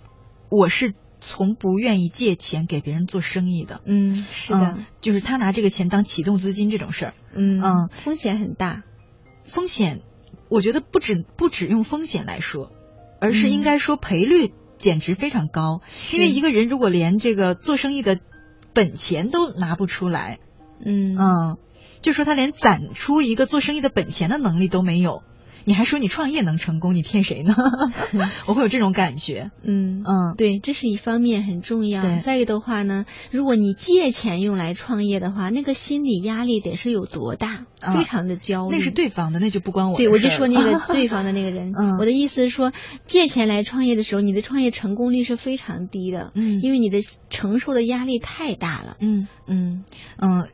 [0.49, 0.93] 我是。
[1.21, 8.83] 从不愿意借钱给别人做生意的，嗯，是的，就是他拿这个钱当启动资金这种事儿，嗯嗯，风险很大，
[9.45, 10.01] 风险，
[10.49, 12.71] 我觉得不止不止用风险来说，
[13.21, 18.19] 而是应该说赔率简直非常高，因为一个人如果连这个做生意的
[18.73, 20.39] 本钱都拿不出来，
[20.83, 21.15] 嗯。
[21.17, 21.57] 嗯，
[22.01, 25.21] 就说他连攒出一个做生意的本钱的能力都没有。
[25.65, 26.95] 你还说你创业能成功？
[26.95, 27.53] 你骗谁呢？
[28.47, 29.51] 我会有这种感觉。
[29.63, 32.19] 嗯嗯，对，这是一方面很重要。
[32.19, 37.65] 再一个的话呢，如果你借钱用来创业的话，那个心理压力得是有多大？
[37.95, 38.77] 非常的焦虑。
[38.77, 39.97] 那是对方的，那就不关我。
[39.97, 41.73] 对，我就说那个 对方的那个人。
[41.75, 42.71] 嗯，我的意思是说，
[43.07, 46.31] 借钱来创业的时候，你的创业成功率是非常低的。
[46.35, 46.99] 嗯，因为你的
[47.31, 48.97] 承受的压力太大了。
[48.99, 49.83] 嗯嗯
[50.19, 50.47] 嗯，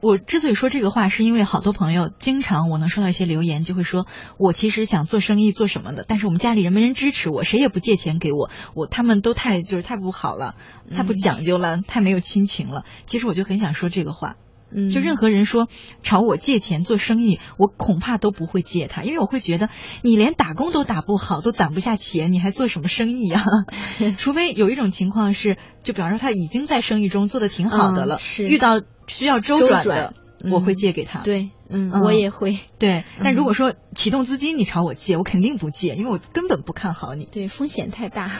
[0.00, 4.06] 我之所以说这个话，是因为好多朋友经常我能收到一些留言，就会说
[4.38, 4.49] 我。
[4.50, 10.56] 我其实想做生意做什么的，但是我们家里人没人支持我，谁也不借钱给我，我他们都太就是太不好了，
[10.92, 12.84] 太不讲究了，太没有亲情了。
[13.06, 14.34] 其实我就很想说这个话，
[14.74, 15.68] 嗯，就任何人说
[16.02, 19.68] 朝我借钱做生意，我恐怕都不会借他，因为我会觉得
[20.02, 23.44] 你连打工都打不好，都攒不下钱，你还做什么生意呀？
[24.18, 30.14] 除非有一种情况是，就比方说他已经在生意中做的挺好的了，是遇到需要周转的。
[30.50, 32.58] 我会借给他，对，嗯，我也会。
[32.78, 37.24] 对，但如果说启动资金你朝我借，我肯定不借，因为我根本不看好你。
[37.26, 38.28] 对，风险太大。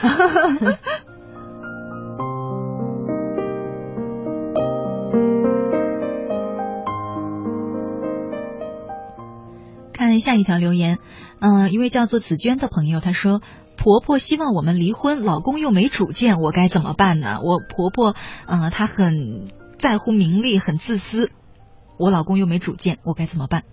[9.92, 10.98] 看下一条留言，
[11.40, 13.42] 嗯，一位叫做紫娟的朋友，她说
[13.76, 17.38] ：“婆婆希望我们离婚，老公又没主见，我该怎么办呢？
[17.44, 18.16] 我婆婆，
[18.46, 21.30] 嗯，她很在乎名利，很自私。”
[22.00, 23.64] 我老公又没主见，我该怎么办？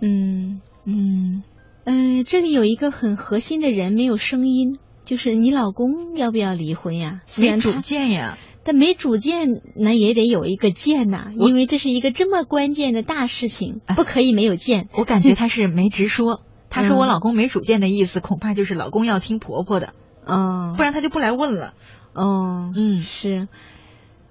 [0.00, 1.42] 嗯嗯
[1.84, 7.22] 嗯，这里有一个很核心的人没有声音，就是你老公要不要离婚呀？
[7.36, 14.88] 没主见呀，但没主见，那也得有一个见呐，因为这是一个这么关键的大事情，不可以没有见。
[14.96, 21.74] 我感觉他是没直说， 他说我老公没主见的意思，恐怕就是老公要听婆婆的，嗯，不然他就不来问了。
[22.14, 23.48] 嗯，嗯，是。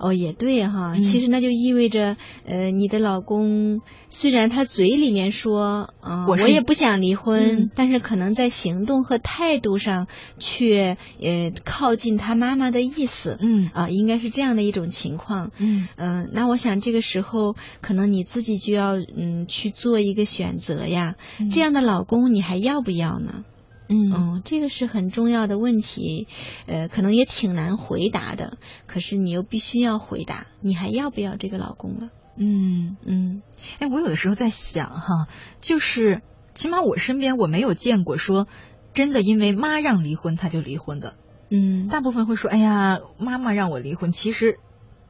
[0.01, 10.07] 哦，也对哈，其实那就意味着，呃，你的老公虽然他嘴里面说，啊，我也不想离婚，但是可能在行动和态度上
[10.39, 15.87] 却，呃，靠近他妈妈的意思，嗯，啊，应该是这样的一种情况，嗯。
[15.97, 21.15] 嗯，那我想这个时候可能你自己就要，嗯，去做一个选择呀，
[21.51, 23.45] 这样的老公你还要不要呢？
[23.91, 26.27] 嗯，这个是很重要的问题，
[26.65, 28.57] 呃，可能也挺难回答的。
[28.87, 32.09] 可是你又必须要回答，你还要不要这个老公了？
[32.37, 33.41] 嗯嗯，
[33.79, 35.27] 哎，我有的时候在想哈，
[35.59, 36.21] 就是
[36.53, 38.47] 起码我身边我没有见过说
[38.93, 41.15] 真的因为妈让离婚他就离婚的。
[41.49, 44.57] 嗯，大部分会说，哎呀，妈妈让我离婚，其实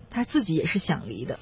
[0.09, 1.39] 他自己也是想离的。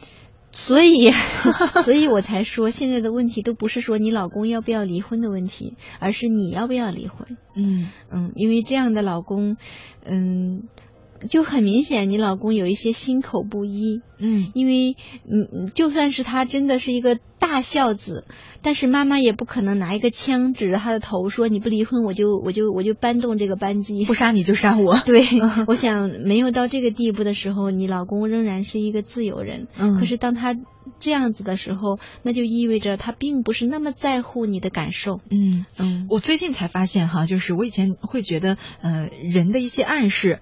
[0.51, 1.11] 所以，
[1.83, 7.37] 所以我才说，现在的问题都不是说你老公要不要离婚的问题，而是你要不要离婚。
[7.55, 9.57] 嗯嗯，因为这样的老公，
[10.05, 10.63] 嗯。
[11.29, 14.95] 就很明显，你老公有一些心口不一，嗯，因为
[15.29, 18.25] 嗯，就算是他真的是一个大孝子，
[18.61, 24.99] 但是妈妈也不可能拿一个枪指着他的头说你不离婚我就我就我就搬动这个扳机，不杀你就杀我。
[25.05, 25.25] 对，
[25.67, 29.67] 我想没有到这个地步的时候，你老公仍然是一个自由人。
[29.77, 30.55] 嗯，可是当他
[30.99, 35.19] 这样子的时候，那就意味着他并不是那么在乎你的感受。
[35.29, 40.39] 嗯嗯，我最近才发现哈，就是我以前会觉得呃人的一些暗示。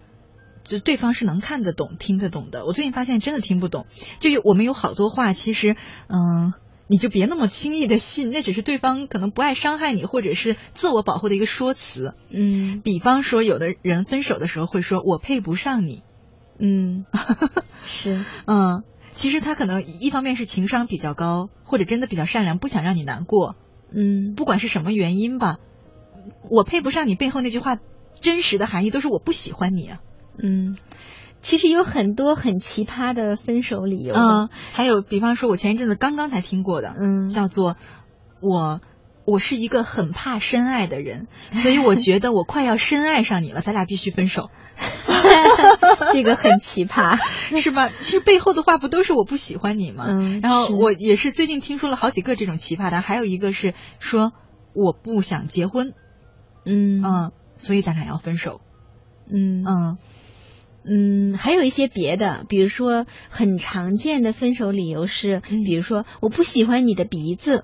[0.68, 2.66] 就对方是能看得懂、听得懂的。
[2.66, 3.88] 我最近发现真的听不懂。
[4.20, 5.78] 就有我们有好多话，其实，
[6.10, 6.54] 嗯，
[6.88, 12.16] 你就别那么轻易的信，那只是对方可能不爱伤害你，或者是自我保护的一个说辞。
[12.30, 16.04] 嗯，比方说，有的人分手的时候会说“我配不上你”。
[16.60, 17.06] 嗯，
[17.86, 23.56] 是，嗯，其实他可能一方面是情商比较高，或者真的比较善良，不想让你难过。
[23.90, 25.58] 嗯，不管是什么原因吧
[26.52, 27.78] ，“我配不上你”背后那句话
[28.20, 30.02] 真实的含义都是我不喜欢你啊。
[30.42, 30.76] 嗯，
[31.42, 34.14] 其实有很多很奇葩的分手理由。
[34.16, 37.76] 嗯，还有，比方说，我前一阵子刚刚才听过的，嗯，叫做
[38.42, 38.82] 我
[39.26, 44.50] 我是一个很怕深爱的人， 所以我觉得我快要深爱上你了，咱俩必须分手。
[46.14, 47.18] 这个很奇葩，
[47.60, 47.90] 是吧？
[48.00, 50.06] 其实背后的话不都是我不喜欢你吗？
[50.08, 54.34] 嗯，然后我也是最近听说了好几个这种奇葩的，还有一个是说
[54.74, 55.94] 我不想结婚，
[56.66, 58.62] 嗯嗯，所以咱俩要分手。
[59.30, 59.66] 嗯嗯。
[59.66, 59.98] 嗯，
[61.38, 67.64] 还有一些别的，比如说很常见的分手理由是，比如说我不喜欢你的鼻子。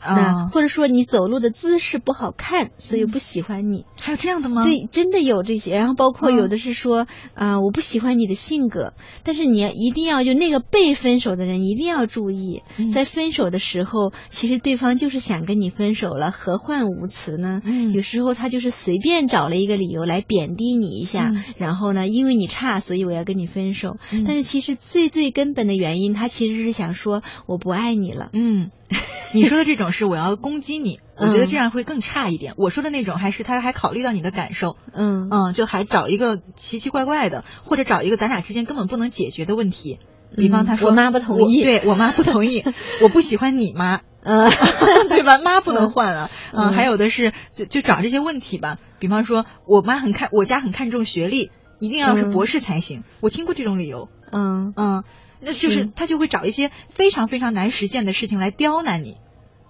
[0.00, 3.84] 啊，或者说你走路的姿势不好看，所以不喜欢你。
[4.00, 4.62] 还有这样的吗？
[4.64, 5.74] 对，真的有这些。
[5.76, 8.94] 然后包括有的是说，啊，我不喜欢你的性格。
[9.24, 17.60] 但是你一定要就那个被分手的人一定要注意，在分手的时候，其实对方就是想跟你分手了，何患无辞呢？
[17.64, 23.96] 嗯，有时候他就是随便找了一个理由来贬低你一下，然后呢，因为你差，所以我要跟你分手。
[24.24, 28.30] 但是其实最最根本的原因，他其实是想说我不爱你了。
[28.32, 28.70] 嗯，
[29.34, 29.92] 你说的这种。
[29.92, 32.54] 是我要攻击你，我觉得这样会更差一点。
[32.56, 39.98] 我说的那种还是他还考虑到你的感受，嗯嗯，就还找一个奇奇怪怪的，或者找一个咱俩之间根本不能解决的问题。
[40.36, 42.64] 比方他说我妈不同意，对我妈不同意，
[43.02, 44.50] 我不喜欢你妈，嗯，
[45.08, 45.38] 对吧？
[45.38, 48.78] 妈不能换啊，嗯，还有的是就就找这些问题吧。
[48.98, 53.04] 比方说我妈很看我家很看重学历，一定要是博士才行。
[53.20, 55.04] 我听过这种理由，嗯嗯，
[55.40, 59.16] 那就是他就会找一些非常非常难实现的事情来刁难你。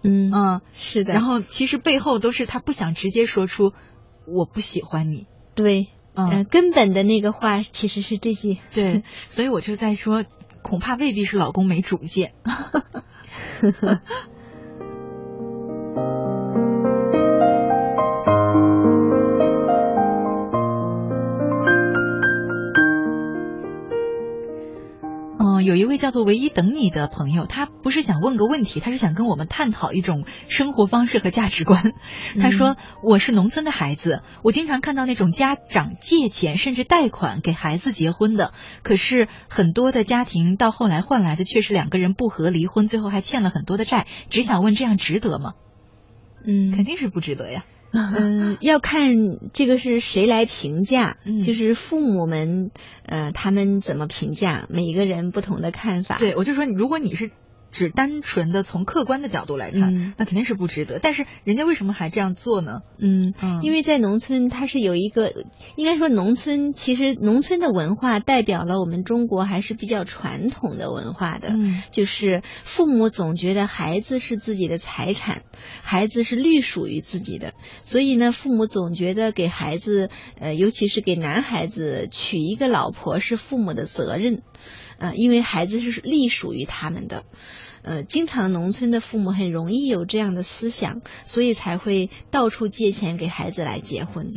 [0.02, 1.14] 嗯嗯，是的。
[1.14, 3.72] 然后其实背后都是他不想直接说出
[4.26, 5.26] 我不喜欢你。
[5.54, 8.58] 对，嗯，根本的那个话其实是这些。
[8.72, 10.24] 对，所以我就在说，
[10.62, 12.34] 恐怕未必是老公没主见。
[25.98, 31.92] 叫做“唯一等你”的朋友，他不是想问个问题，他是想跟我们探讨一种生活方式和价值观。
[32.40, 44.06] 他说：“我是农村的孩子，我经常看到那种家长借钱甚至贷款给孩子结婚的，可是很多的家庭到后来换来的却是两个人不和离婚，最后还欠了很多的债。
[44.30, 45.52] 只想问，这样值得吗？”
[46.46, 47.64] 嗯，肯定是不值得呀。
[47.96, 52.70] 嗯，要看这个是谁来评价，就是父母们，
[53.04, 56.18] 呃，他们怎么评价，每一个人不同的看法。
[56.18, 57.30] 对，我就说，如果你是。
[57.72, 60.98] 只单纯的从客观的角度来看，那肯定是不值得。
[60.98, 62.80] 但是人家为什么还这样做呢？
[62.98, 65.32] 嗯，因为在农村，它是有一个，
[65.76, 71.54] 应该说农村其实农村的文化代表了我们中国还是比较传统的文化的，
[71.90, 75.42] 就是父母总觉得孩子是自己的财产，
[75.82, 77.52] 孩子是隶属于自己的，
[77.82, 80.08] 所以呢，父母总觉得给孩子，
[80.38, 84.42] 呃，尤其是给男孩子娶一个老婆是父母的责任，
[84.98, 87.24] 呃，因为孩子是隶属于他们的。
[87.82, 94.32] 呃，经常农村的父母很容易有这样的思想，所以才会到处借钱给孩子来结婚。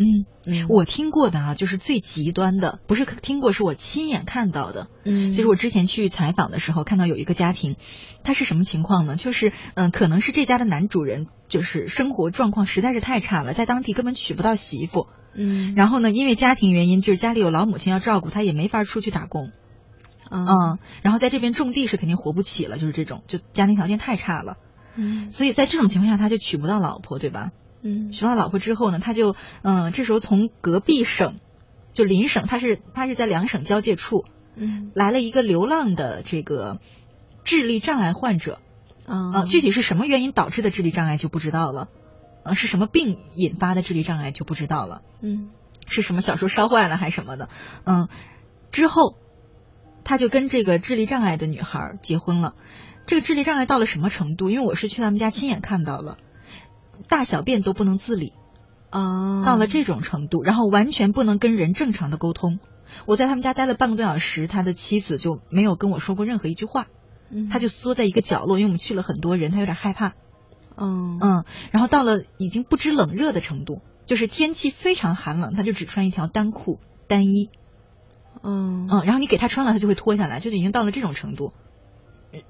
[0.46, 4.88] 嗯，我听过的啊，就是最极端的，不是听过，是我亲眼看到的。
[5.04, 7.76] 嗯，就是我之前去采访的时候，看到有一个家庭，
[8.24, 9.16] 他是什么情况呢？
[9.16, 15.08] 就是嗯，可能是这家的男主人就是生活状况实在是太差了，在当地根本娶不到媳妇。
[15.34, 19.52] 嗯，然后呢，因为家庭原因，就是家里有老母亲要照顾，他也没法出去打工。
[20.32, 24.58] 嗯，然后在这边种地是肯定活不起了，就是这种，就家庭条件太差了。
[24.96, 27.52] 嗯，所以在这种情况下，他就娶不到老婆，对吧？
[27.82, 31.40] 嗯，娶到老婆之后呢，他就嗯，这时候从隔壁省，
[31.94, 34.26] 就邻省，他是他是在两省交界处，
[34.56, 36.80] 嗯，来了一个流浪的这个
[37.44, 38.60] 智力障碍患者。
[39.06, 41.88] 啊，具体是什么原因导致的智力障碍就不知道了。
[42.44, 45.02] 啊，是什么病引发的智力障碍就不知道了。
[45.22, 45.50] 嗯，
[45.88, 47.50] 是什么小时候烧坏了还是什么的？
[47.86, 48.08] 嗯，
[48.72, 49.16] 之后。
[50.10, 52.56] 他就跟这个智力障碍的女孩结婚了，
[53.06, 54.50] 这个智力障碍到了什么程度？
[54.50, 56.18] 因为我是去他们家亲眼看到了，
[57.08, 58.34] 大小便都不能自理，
[58.90, 62.58] 啊，到了这种程度，然后完全不能跟人正常的沟通。
[63.06, 66.88] 我在他们家待了半个多小时，他的妻子就没有跟我说过任何一句话，
[67.52, 70.14] 他就缩在一个角落，因为我们去了很多人，他有点害怕，
[70.76, 77.52] 嗯嗯，然后到了已经不知冷热的程度，就是天气非常寒冷，他就只穿一条单裤单衣。
[78.42, 81.54] 嗯嗯，然后你给他穿了，他就会脱下来，就已经到了这种程度。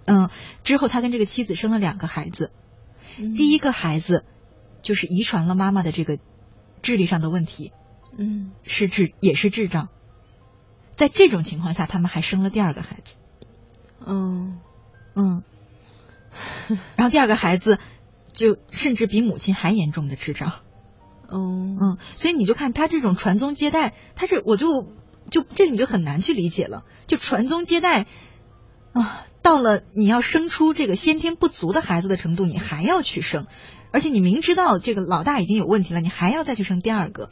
[0.05, 0.29] 嗯，
[0.63, 2.51] 之后他跟这个妻子生了两个孩子，
[3.15, 4.25] 第一个孩子
[4.81, 6.19] 就是遗传了妈妈的这个
[6.81, 7.71] 智力上的问题，
[8.17, 9.87] 嗯，是智也是智障。
[10.95, 13.15] 在这种情况下，他们还生了第二个孩子。
[14.05, 14.59] 嗯
[15.15, 15.43] 嗯，
[16.97, 17.79] 然后第二个孩子
[18.33, 20.51] 就甚至比母亲还严重的智障。
[21.31, 24.98] 嗯嗯，所以你就看他这种传宗接代，他是我就。
[25.29, 28.05] 就这你就很难去理解了，就传宗接代
[28.93, 33.47] 啊，到了你要生出这个先天不足的孩子的程度，你还要去生，
[33.91, 37.29] 而且你明知道这个老大已经有问题了，你还要再去生第二个，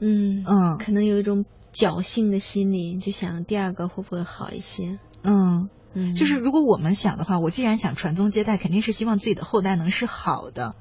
[0.00, 4.98] 嗯嗯，可能有一种侥幸的心理，就想第二个会不会好一些？
[5.22, 10.74] 嗯嗯，就是如果我们想的话，我既然想传宗接代，肯定是希望自己的后代能是好的，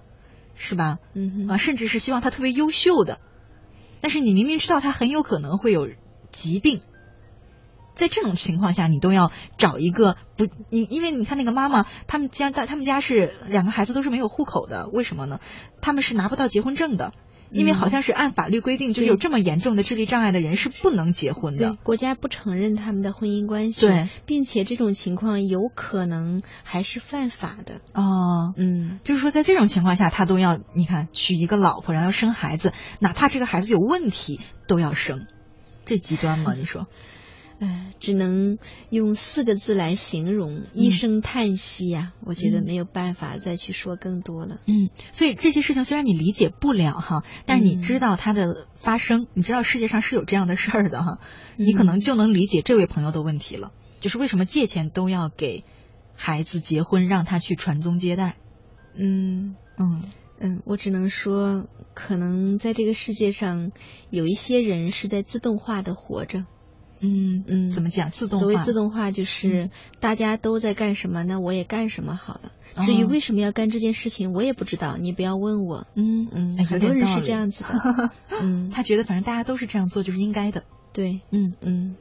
[0.56, 0.98] 是吧？
[1.14, 3.20] 嗯啊，甚至是希望他特别优秀的，
[4.02, 5.88] 但是你明明知道他很有可能会有。
[6.32, 6.80] 疾病，
[7.96, 15.40] 在这种情况下，你都要找一个不，你因为你看那个妈妈，他们家他们家是两个孩子都是没有户口的，为什么呢？
[15.82, 17.14] 他们是拿不到结婚证的，
[17.52, 27.82] 因为好像是按法律规定，就是有这么严重的智力障碍的人是不能结婚的，国家不承认他们的婚姻关系，对，并且这种情况有可能还是犯法的。
[27.94, 35.28] 哦，嗯，就是说在这种情况下，他都要你看娶一个老婆，然后生孩子，哪怕这个孩子有问题都要生。
[35.90, 36.54] 这极端吗？
[36.56, 36.86] 你说，
[37.60, 38.60] 呃，只能
[38.92, 42.14] 用四个字来形容，一声叹息呀。
[42.24, 44.60] 我觉得没有办法再去说更多了。
[44.68, 51.20] 嗯，所以这些事情虽然你理解不了哈，但是你知道它的发生，你知道世界上是有这样的事儿的哈，
[51.58, 53.72] 你可能就能理解这位朋友的问题了。
[54.00, 55.66] 就是为什么借钱都要给
[56.16, 58.38] 孩子结婚，让他去传宗接代？
[58.96, 60.04] 嗯嗯。
[60.40, 63.72] 嗯，我只能说，可能在这个世界上，
[64.10, 66.46] 有一些人是在自动化的活着。
[67.02, 68.10] 嗯嗯，怎么讲？
[68.12, 68.46] 自动化？
[68.46, 69.70] 所谓自动化，就是
[70.00, 72.52] 大家都在干什么，那我也干什么好了。
[72.82, 75.88] 至于为什么要干这件事情，我也不知道，你不要问我。
[75.96, 78.12] 嗯嗯，很多人是这样子的。
[78.42, 80.64] 嗯，他觉得反正大家都是这样做，就是应该的。
[80.94, 81.96] 对，嗯嗯。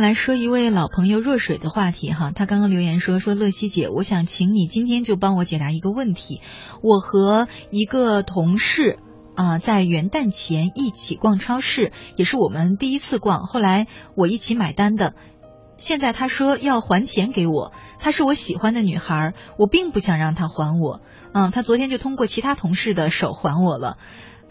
[0.00, 6.40] 来说一位老朋友若水的话题哈，他刚刚留言说说乐西姐，我想请你今天就帮我解答一个问题。
[6.82, 8.98] 我和一个同事
[9.34, 13.86] 啊在元旦前一起逛超市，也是我们第一次逛，后来
[14.16, 15.14] 我一起买单的。
[15.76, 21.00] 现在他说要还钱给我，她是我喜欢的女孩，我并不想让他还我。
[21.32, 23.96] 嗯，他昨天就通过其他同事的手还我了。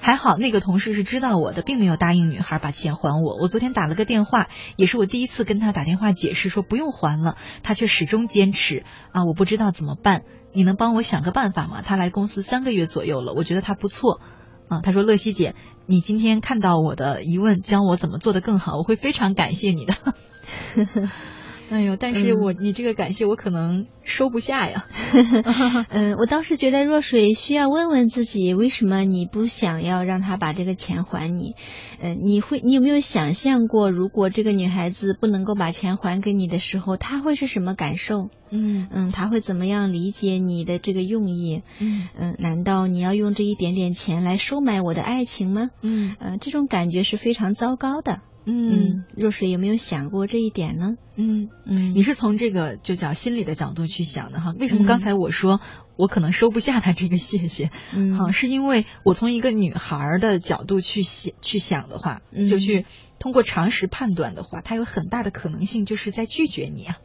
[0.01, 3.35] 还好那个同事是知道我的，并没有答应女孩把钱还我。
[3.39, 4.47] 我昨天打了个电话，
[4.77, 10.23] 也是我第一次跟他打电话解释说不用还了，他却始终坚持啊，我不知道怎么办，
[10.53, 11.81] 你能帮我想个办法吗？
[11.81, 14.21] 他来公司三个月左右了，我觉得他不错
[14.69, 14.79] 啊。
[14.81, 15.53] 他说乐西姐，
[15.85, 19.93] 你今天看到我的疑问，教我怎么做得更好，我会非常感谢你的。
[21.69, 24.87] 哎呦，但是我你这个感谢我可能收不下呀。
[25.89, 31.53] 嗯，我倒是觉得若水需要问问自己，为什么你不想要让他把这个钱还你？
[32.01, 38.29] 嗯，你会你有没有想象过，如果这个女孩子不能够把钱还给你的时候，她会是什么感受？
[38.49, 41.61] 嗯嗯，她会怎么样理解你的这个用意？
[41.79, 45.69] 嗯嗯，难道你要用这一点点钱来收买我的爱情吗？
[45.81, 48.21] 嗯嗯，这种感觉是非常糟糕的。
[48.45, 50.95] 嗯，若水有没有想过这一点呢？
[51.15, 54.55] 嗯嗯，你是从这个就叫心理的角度去想的哈？
[54.59, 55.61] 为什么刚才我说
[55.97, 57.69] 我可能收不下他这个谢谢？
[57.93, 62.85] 嗯，好，是因为我从一个女孩的角度去想去想的话，嗯就去
[63.19, 66.97] 通过常识判断的话，他有很大的可能性就是在拒绝你啊。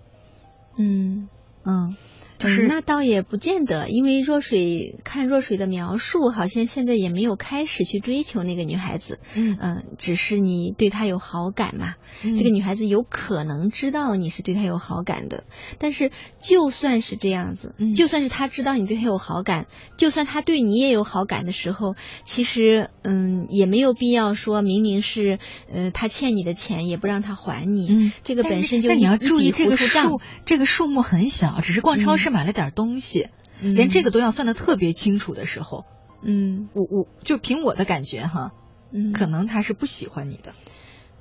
[0.78, 1.28] 嗯
[1.64, 1.96] 嗯。
[2.38, 2.66] 就是。
[2.66, 9.56] 那倒也不见得，因为若水看若水的描述，好像现在也没有开始去追求那个女孩子，嗯。
[9.60, 11.94] 嗯，只是你对她有好感嘛。
[12.24, 12.36] 嗯。
[12.36, 15.44] 这个女孩子有可能知道你是对她有好感的，
[15.78, 16.10] 但是
[16.40, 17.94] 就算是这样子，嗯。
[17.94, 19.66] 就算是她知道你对她有好感，
[19.96, 25.38] 就算她对你也有好感的时候，其实嗯也没有必要说明明是
[25.72, 33.28] 呃她欠你的钱也不让她还你，嗯，这个本身就但你要注意这个数，这个数目很小，只是逛超市买了点东西，
[33.60, 35.84] 连这个都要算的特别清楚的时候，
[36.22, 36.68] 嗯。
[36.74, 38.52] 我我就凭我的感觉哈，
[38.92, 40.54] 嗯，可能他是不喜欢你的。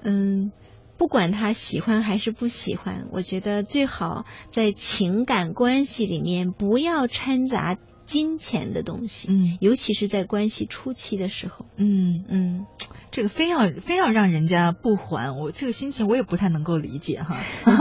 [0.02, 0.52] 嗯，
[0.98, 7.78] 不管他喜欢还是不喜欢，我觉得最好在情感关系里面不要掺杂
[8.14, 11.66] 金钱的东西，嗯尤其是在关系初期的时候。
[11.78, 12.68] 嗯，嗯，
[13.10, 17.36] 这个非要非要让人家不还，我这个心情我也不太能够理解哈。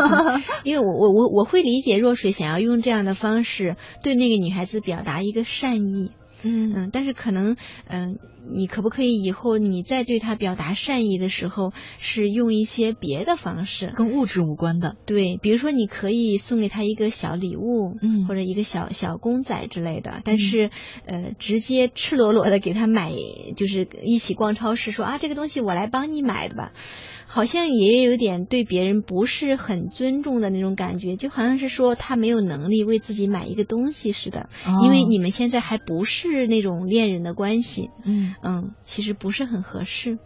[0.64, 6.12] 因为我我我我会理解若水想要用这样的方式对那个女孩子表达一个善意。
[6.44, 8.18] 嗯嗯，但是可能，嗯、
[8.52, 14.96] 你可不可以以后你再对他表达善意的时候，是用一些别的方式，跟物质无关的。
[15.06, 20.70] 对，比如说你可以送给他一个小礼物，嗯或者一个小小公仔之类的，但是，
[21.06, 23.12] 呃，直接赤裸裸的给他买，
[23.56, 26.72] 就是一起逛超市说啊，这个东西我来帮你买的吧。
[27.34, 34.84] 好像也有点对别人不是很尊重的那种感觉，就好像是说他没有能力为自己买一个东西似的，哦。
[34.84, 38.34] 因为你们现在还不是那种恋人的关系，嗯。
[38.42, 40.18] 嗯，其实不是很合适。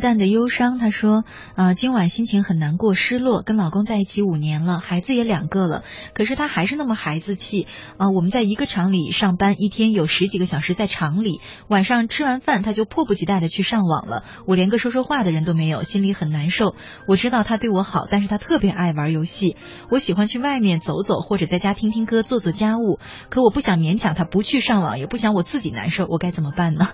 [0.00, 1.24] 淡淡的忧伤，她说
[1.54, 5.84] ：“啊、今晚心情很难过、失落，跟老公在一起五年了，孩子也两个了，
[6.14, 7.66] 可是他还是那么孩子气。
[7.98, 16.74] 啊、我们在一个厂里上班，一天有十几个小时在厂里，晚上吃完饭他就迫不及待的去上网了，我连个说说话的人都没有，心里很难受。
[17.06, 19.56] 我知道他对我好，但是他特别爱玩游戏。
[19.90, 22.98] 我喜欢去外面走走，或者在家听听歌、做做家务，
[23.28, 26.88] 可我不想勉强他不去上网，也不想我自己难受，我该怎么办呢？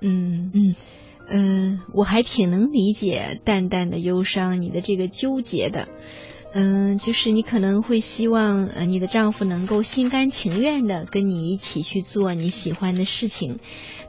[0.00, 0.74] 嗯嗯嗯，
[1.92, 5.88] 我还挺能理解淡淡的忧伤，你的这个纠结的。
[6.50, 13.58] 嗯，就是你可能会希望呃你的丈夫能够心甘情愿的跟你一起去做你喜欢的事情。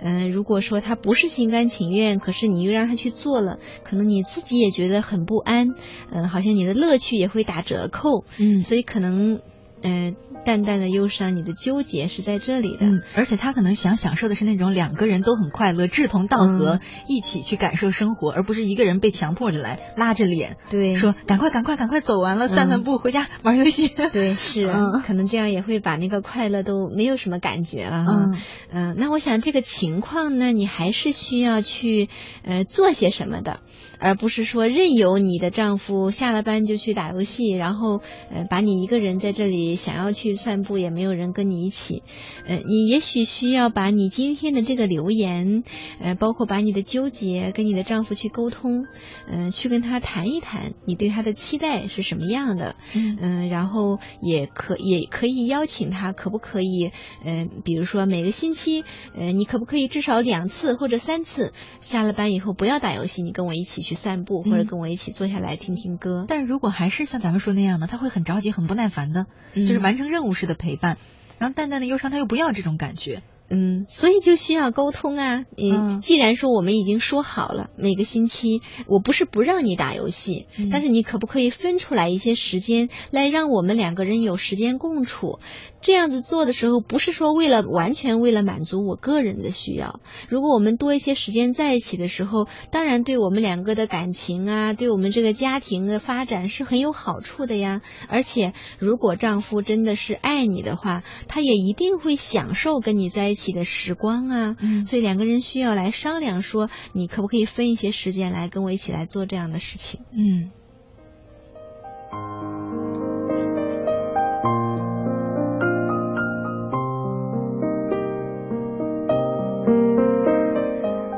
[0.02, 5.76] 嗯，如果说他不是心甘情愿，可是你又让他去做了，可能你自己也觉得很不安。
[6.12, 8.24] 嗯，好像你的乐趣也会打折扣。
[8.38, 9.42] 嗯所以可能
[9.82, 10.16] 嗯、
[10.46, 12.86] 淡淡的忧伤，你的纠结是在这里的。
[12.86, 23.90] 嗯，而且他可能想享受的是那种两个人都很快乐、志同道合，嗯一起去感受生活，而不是一个人被强迫着来，拉着脸对，说赶快、赶快、赶快走完了，散散步、回家玩游戏。
[24.12, 28.12] 对，是，嗯可能这样也会把那个快乐都没有什么感觉了哈。
[28.12, 28.36] 嗯
[28.72, 32.10] 嗯、那我想这个情况呢，你还是需要去
[32.44, 33.62] 呃做些什么的，
[34.00, 42.04] 而不是说任由你的丈夫下了班就去打游戏，然后呃把你一个人在这里想要去散步，也没有人跟你一起。
[42.48, 45.64] 呃，你也许需要把你今天的这个留言，
[46.00, 48.86] 呃，包括把你的纠结跟你的丈夫去沟通，
[49.30, 52.76] 嗯，去跟他谈一谈，你对他的期待是什么样的？
[52.96, 56.92] 嗯，然后也可也可以邀请他，可不可以？
[57.26, 58.84] 嗯，比如说每个星期，
[59.16, 66.26] 呃，你可不可以至少两次或者三次下了班以后不要打游戏，你跟我一起去散步，或者跟我一起坐下来听听歌。
[66.28, 69.26] 但如果还是像咱们说那样的，他会很着急、很不耐烦的，
[69.56, 70.98] 就是完成任务式的陪伴，
[71.38, 73.22] 然后淡淡的忧伤，他又不要这种感觉。
[73.52, 75.44] 嗯，所以就需要沟通啊。
[75.58, 85.40] 嗯，既然说我们已经说好了，每个星期我不是不让你打游戏，但是你可不可以分出来一些时间来让我们两个人有时间共处？
[85.82, 90.00] 这样子做的时候，不是说为了完全为了满足我个人的需要。
[90.28, 97.82] 如果我们多一些时间在一起的时候，当然对我们两个的感情啊，对我们这个家庭的发展是很有好处的呀。
[98.08, 104.56] 而且，如果丈夫真的是爱你的话，他也一定会享受跟你在一起的时光啊。
[104.60, 110.02] 嗯，所以两个人需要来商量，说你可不可以分一些时间来跟我一起来做这样的事情？
[110.12, 110.52] 嗯。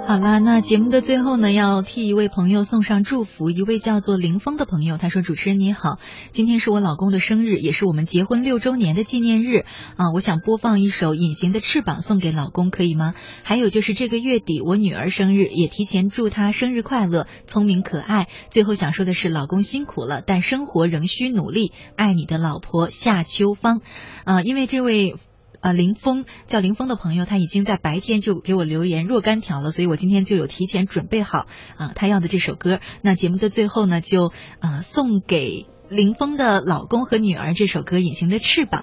[0.08, 3.50] 好了，那节目的最后呢，要替一位朋友送上祝福。
[3.50, 6.00] 一位叫做林峰的朋友，他说：“主持人你好，
[6.34, 9.64] 今天是我老公的生日，也是我们结婚六周年的纪念日
[9.96, 10.12] 啊！
[10.14, 13.14] 我想播放一首《隐形的翅膀》送给老公，可以吗？
[13.44, 18.28] 还有就是这个月底我女儿生日，也提前祝她生日快乐，聪明可爱。
[18.50, 21.72] 最后想说的是，老公辛苦了，但生活仍需努力。
[21.96, 23.80] 爱你的老婆夏秋芳
[24.26, 25.16] 啊，因为这位。”
[25.62, 31.48] 啊，林峰叫林峰的朋友，他已经在白天就给我留言若干条了，所以我今天就有提前准备好
[31.78, 32.80] 啊，他要的这首歌。
[33.02, 38.82] 那节目的最后呢，就啊送给林峰的老公和女儿这首歌《隐形的翅膀》。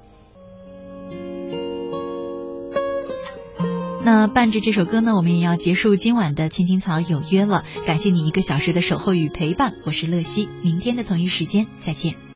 [4.05, 7.64] 那伴着这首歌呢，我们也要结束今晚的青青草有约了。
[7.87, 12.14] 感谢你一个小时的守候与陪伴，我是乐西，明天的同一时间再见。